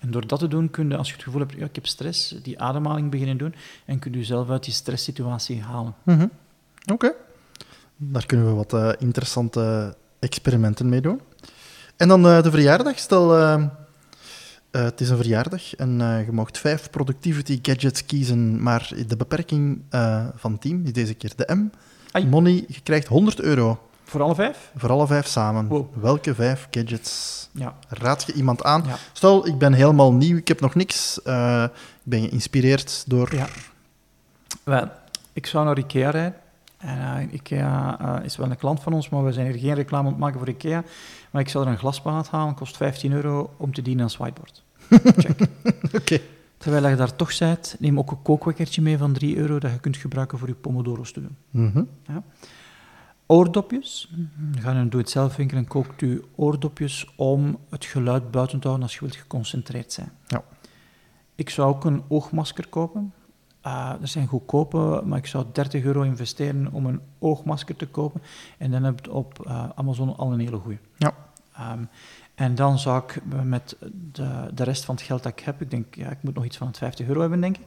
[0.00, 1.86] En door dat te doen, kun je, als je het gevoel hebt, ja, ik heb
[1.86, 3.54] stress, die ademhaling beginnen doen
[3.84, 5.94] en kun je jezelf uit die stresssituatie halen.
[6.02, 6.26] Mhm.
[6.92, 7.12] Oké.
[8.04, 11.20] Daar kunnen we wat eh, interessante experimenten mee doen.
[11.96, 12.98] En dan eh, de verjaardag.
[12.98, 13.64] Stel, eh,
[14.70, 19.82] het is een verjaardag en je mocht vijf productivity gadgets kiezen, maar de beperking
[20.36, 21.68] van het team is deze keer de M.
[22.10, 22.26] Ai.
[22.26, 24.70] Money, je krijgt 100 euro Voor alle vijf?
[24.76, 25.66] voor alle vijf samen.
[25.66, 25.86] Wow.
[26.00, 27.74] Welke vijf gadgets Ja.
[27.88, 28.82] raad je iemand aan?
[28.86, 28.96] Ja.
[29.12, 31.18] Stel, ik ben helemaal nieuw, ik heb nog niks.
[31.18, 31.70] ik
[32.02, 33.34] ben geïnspireerd door...
[34.64, 34.92] Ja.
[35.32, 36.41] Ik zou naar Ikea rijden.
[36.82, 39.74] En, eh, Ikea eh, is wel een klant van ons, maar we zijn hier geen
[39.74, 40.84] reclame aan het maken voor Ikea.
[41.30, 44.64] Maar ik zou er een glaspaad halen, kost 15 euro om te dienen als whiteboard.
[45.22, 45.40] Check.
[45.94, 46.20] Oké.
[46.56, 49.78] Terwijl je daar toch bent, neem ook een kookwekkertje mee van 3 euro dat je
[49.78, 51.36] kunt gebruiken voor je pomodoro's te doen.
[51.50, 51.84] Mhm.
[53.26, 54.12] Oordopjes.
[54.54, 58.66] Je gaat in een doe-het-zelf winkel en koopt u oordopjes om het geluid buiten te
[58.66, 60.12] houden als je wilt geconcentreerd zijn.
[60.26, 60.44] Ja.
[61.34, 63.12] Ik zou ook een oogmasker kopen.
[63.66, 68.22] Uh, er zijn goedkope, maar ik zou 30 euro investeren om een oogmasker te kopen.
[68.58, 70.78] En dan heb je op uh, Amazon al een hele goede.
[70.96, 71.14] Ja.
[71.72, 71.88] Um,
[72.34, 73.76] en dan zou ik met
[74.12, 76.44] de, de rest van het geld dat ik heb, ik denk, ja, ik moet nog
[76.44, 77.66] iets van 50 euro hebben, denk ik.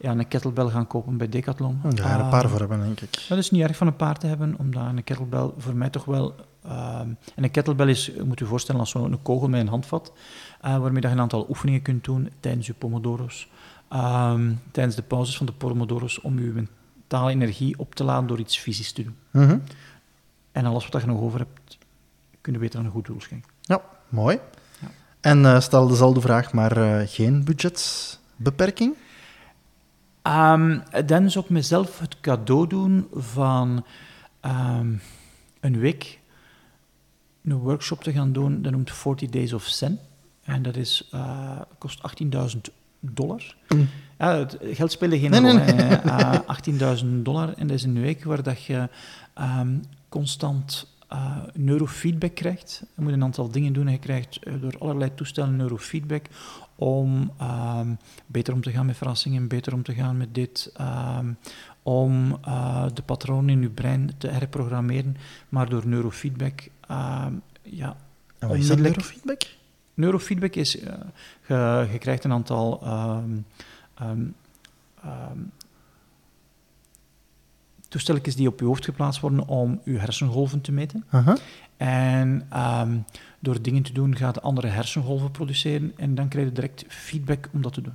[0.00, 1.80] Ja, een kettlebell gaan kopen bij Decathlon.
[1.82, 3.24] Daar ja, een paar voor hebben, denk ik.
[3.28, 6.04] Dat is niet erg van een paar te hebben, omdat een kettlebell voor mij toch
[6.04, 6.34] wel...
[6.66, 10.12] Uh, en een kettlebell is, moet je voorstellen, als zo'n kogel met een handvat,
[10.64, 13.48] uh, waarmee je een aantal oefeningen kunt doen tijdens je pomodoro's.
[13.92, 18.38] Um, tijdens de pauzes van de pomodoro's, om je mentale energie op te laden door
[18.38, 19.16] iets fysisch te doen.
[19.30, 19.62] Mm -hmm.
[20.52, 21.78] En alles wat je nog over hebt,
[22.40, 23.50] kun je beter aan een goed doel schenken.
[23.60, 24.38] Ja, mooi.
[24.80, 24.88] Ja.
[25.20, 28.94] En uh, stel dezelfde vraag, maar uh, geen budgetbeperking?
[30.22, 33.84] Um, dan zou ik mezelf het cadeau doen van
[34.42, 35.00] um,
[35.60, 36.18] een week
[37.44, 38.62] een workshop te gaan doen.
[38.62, 39.98] Dat noemt 40 Days of Zen.
[40.42, 42.60] En dat is, uh, kost 18.000
[43.00, 43.56] dollar.
[43.68, 43.88] Mm.
[44.18, 45.52] Ja, het geld speelde geen rol.
[45.52, 47.52] Nee, 18.000 dollar.
[47.52, 48.88] En dat is een week waar dat je
[49.40, 52.82] um, constant uh, neurofeedback krijgt.
[52.96, 56.26] Je moet een aantal dingen doen en je krijgt uh, door allerlei toestellen neurofeedback
[56.74, 60.72] om um, beter om te gaan met verrassingen, beter om te gaan met dit,
[61.18, 61.36] um,
[61.82, 62.40] om
[62.94, 65.16] de patronen in je brein te herprogrammeren,
[65.48, 66.68] maar door neurofeedback,
[67.62, 67.96] ja...
[68.38, 69.42] En wat is dat neurofeedback?
[69.98, 72.82] Neurofeedback is, je, je, krijgt een aantal
[77.88, 81.04] toestelletjes die op je hoofd geplaatst worden om je hersengolven te meten.
[81.14, 81.36] Uh -huh.
[81.76, 83.04] En um,
[83.38, 87.48] door dingen te doen gaat de andere hersengolven produceren en dan krijg je direct feedback
[87.52, 87.94] om dat te doen.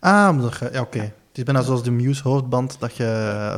[0.00, 0.80] Ah, ja, oké.
[0.80, 1.12] Okay.
[1.28, 3.04] Het is bijna zoals de Muse hoofdband dat je.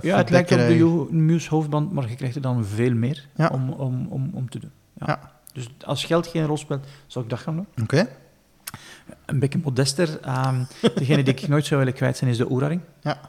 [0.02, 3.48] Ja, het lijkt op de Muse hoofdband, maar je krijgt er dan veel meer ja.
[3.52, 4.70] om, om, om, om te doen.
[4.92, 5.06] Ja.
[5.06, 5.37] ja.
[5.58, 7.66] Dus als geld geen rol speelt, zou ik dat gaan doen.
[7.70, 7.82] Oké.
[7.82, 8.08] Okay.
[9.26, 10.08] Een beetje modester.
[10.46, 12.80] Um, degene die ik nooit zou willen kwijt zijn is de Oura-ring.
[13.00, 13.20] Ja.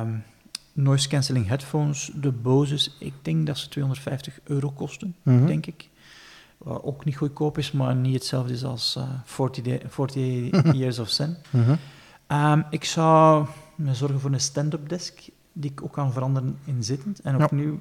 [0.00, 0.24] Um,
[0.72, 5.46] noise cancelling headphones, de Bose's, ik denk dat ze 250 euro kosten, mm -hmm.
[5.46, 5.88] denk ik.
[6.58, 10.98] Wat ook niet goedkoop is, maar niet hetzelfde is als uh, 40, day, 40 Years
[10.98, 11.36] of Zen.
[11.50, 11.78] Mm -hmm.
[12.52, 15.20] um, ik zou me zorgen voor een stand-up desk,
[15.52, 17.20] die ik ook kan veranderen in zittend.
[17.20, 17.80] En opnieuw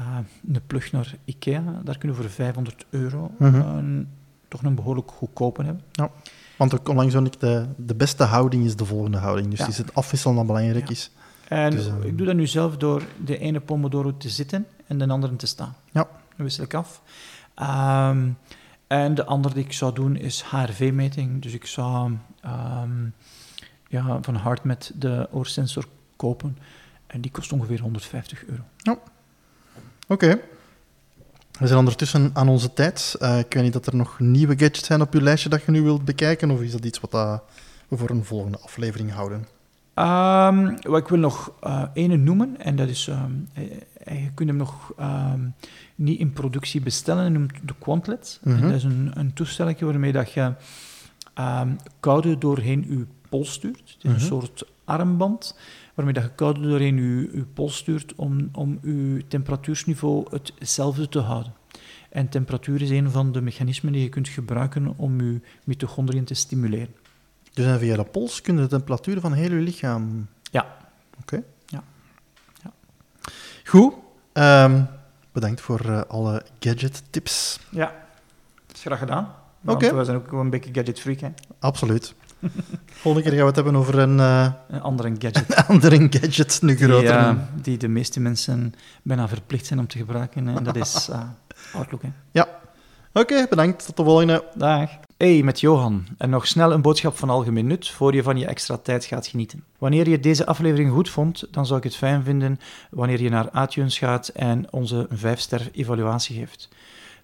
[0.00, 0.16] uh,
[0.52, 3.54] een plug naar Ikea, daar kunnen we voor 500 euro -hmm.
[3.54, 4.08] een,
[4.48, 5.82] toch een behoorlijk goedkope hebben.
[5.92, 6.10] Ja.
[6.56, 9.50] Want ook onlangs ik, de, de beste houding is de volgende houding.
[9.50, 9.66] Dus Ja.
[9.66, 10.90] is het afwisselen dat belangrijk Ja.
[10.90, 11.10] is.
[11.48, 14.98] En Dus, ehm, ik doe dat nu zelf door de ene pomodoro te zitten en
[14.98, 15.74] de andere te staan.
[15.92, 16.08] Ja.
[16.36, 17.02] Dan wissel ik af.
[17.54, 18.28] Ehm,
[18.86, 21.42] en de andere die ik zou doen is HRV-meting.
[21.42, 23.04] Dus ik zou ehm,
[23.88, 25.84] ja, van HeartMath de oorsensor
[26.16, 26.58] kopen.
[27.06, 28.62] En die kost ongeveer 150 euro.
[30.10, 30.40] Oké.
[31.58, 33.16] We zijn ondertussen aan onze tijd.
[33.20, 35.70] Eh, ik weet niet dat er nog nieuwe gadgets zijn op je lijstje dat je
[35.70, 37.38] nu wilt bekijken, of is dat iets wat eh,
[37.88, 39.46] we voor een volgende aflevering houden?
[39.94, 43.30] Ehm, wat ik wil nog eh ene noemen, en dat is, ehm,
[44.04, 45.40] eh, je kunt hem nog ehm,
[45.94, 48.40] niet in productie bestellen, hij noemt de Quantlet.
[48.42, 48.60] Mhm.
[48.60, 50.52] Dat is een, een toestelletje waarmee dat je
[51.34, 51.68] ehm,
[52.00, 53.78] koude doorheen je pols stuurt.
[53.78, 54.14] Het is Mhm.
[54.14, 55.56] een soort armband
[55.94, 60.26] waarmee dat je koude doorheen je, je pols stuurt om, om je temperatuursniveau
[60.58, 61.52] hetzelfde te houden.
[62.08, 66.34] En temperatuur is een van de mechanismen die je kunt gebruiken om je mitochondriën te
[66.34, 66.94] stimuleren.
[67.52, 70.26] Dus en via de pols kun je de temperatuur van heel je lichaam...
[70.50, 70.76] Ja.
[71.20, 71.42] Oké.
[71.66, 71.82] Ja.
[72.62, 72.72] Ja.
[73.64, 73.94] Goed.
[74.32, 74.82] Ehm,
[75.32, 77.60] bedankt voor eh, alle gadget-tips.
[77.70, 77.92] Ja,
[78.66, 79.34] dat is graag gedaan.
[79.64, 79.94] Oké.
[79.94, 81.28] We zijn ook een beetje gadget freak, hè.
[81.58, 82.14] Absoluut.
[82.86, 85.56] Volgende keer gaan we het hebben over een eh, Een andere gadget.
[85.68, 87.16] andere gadget, nu groter.
[87.16, 90.48] eh, die de meeste mensen bijna verplicht zijn om te gebruiken.
[90.48, 91.20] En dat is eh,
[91.72, 92.08] Outlook, hè.
[93.12, 93.86] Oké, bedankt.
[93.86, 94.44] Tot de volgende.
[94.54, 94.90] Dag.
[95.16, 96.06] Hey, met Johan.
[96.18, 99.26] En nog snel een boodschap van algemeen nut voor je van je extra tijd gaat
[99.26, 99.64] genieten.
[99.78, 102.60] Wanneer je deze aflevering goed vond, dan zou ik het fijn vinden
[102.90, 106.68] wanneer je naar iTunes gaat en onze 5-ster evaluatie geeft.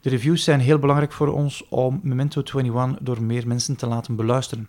[0.01, 4.17] De reviews zijn heel belangrijk voor ons om Memento 21 door meer mensen te laten
[4.17, 4.69] beluisteren.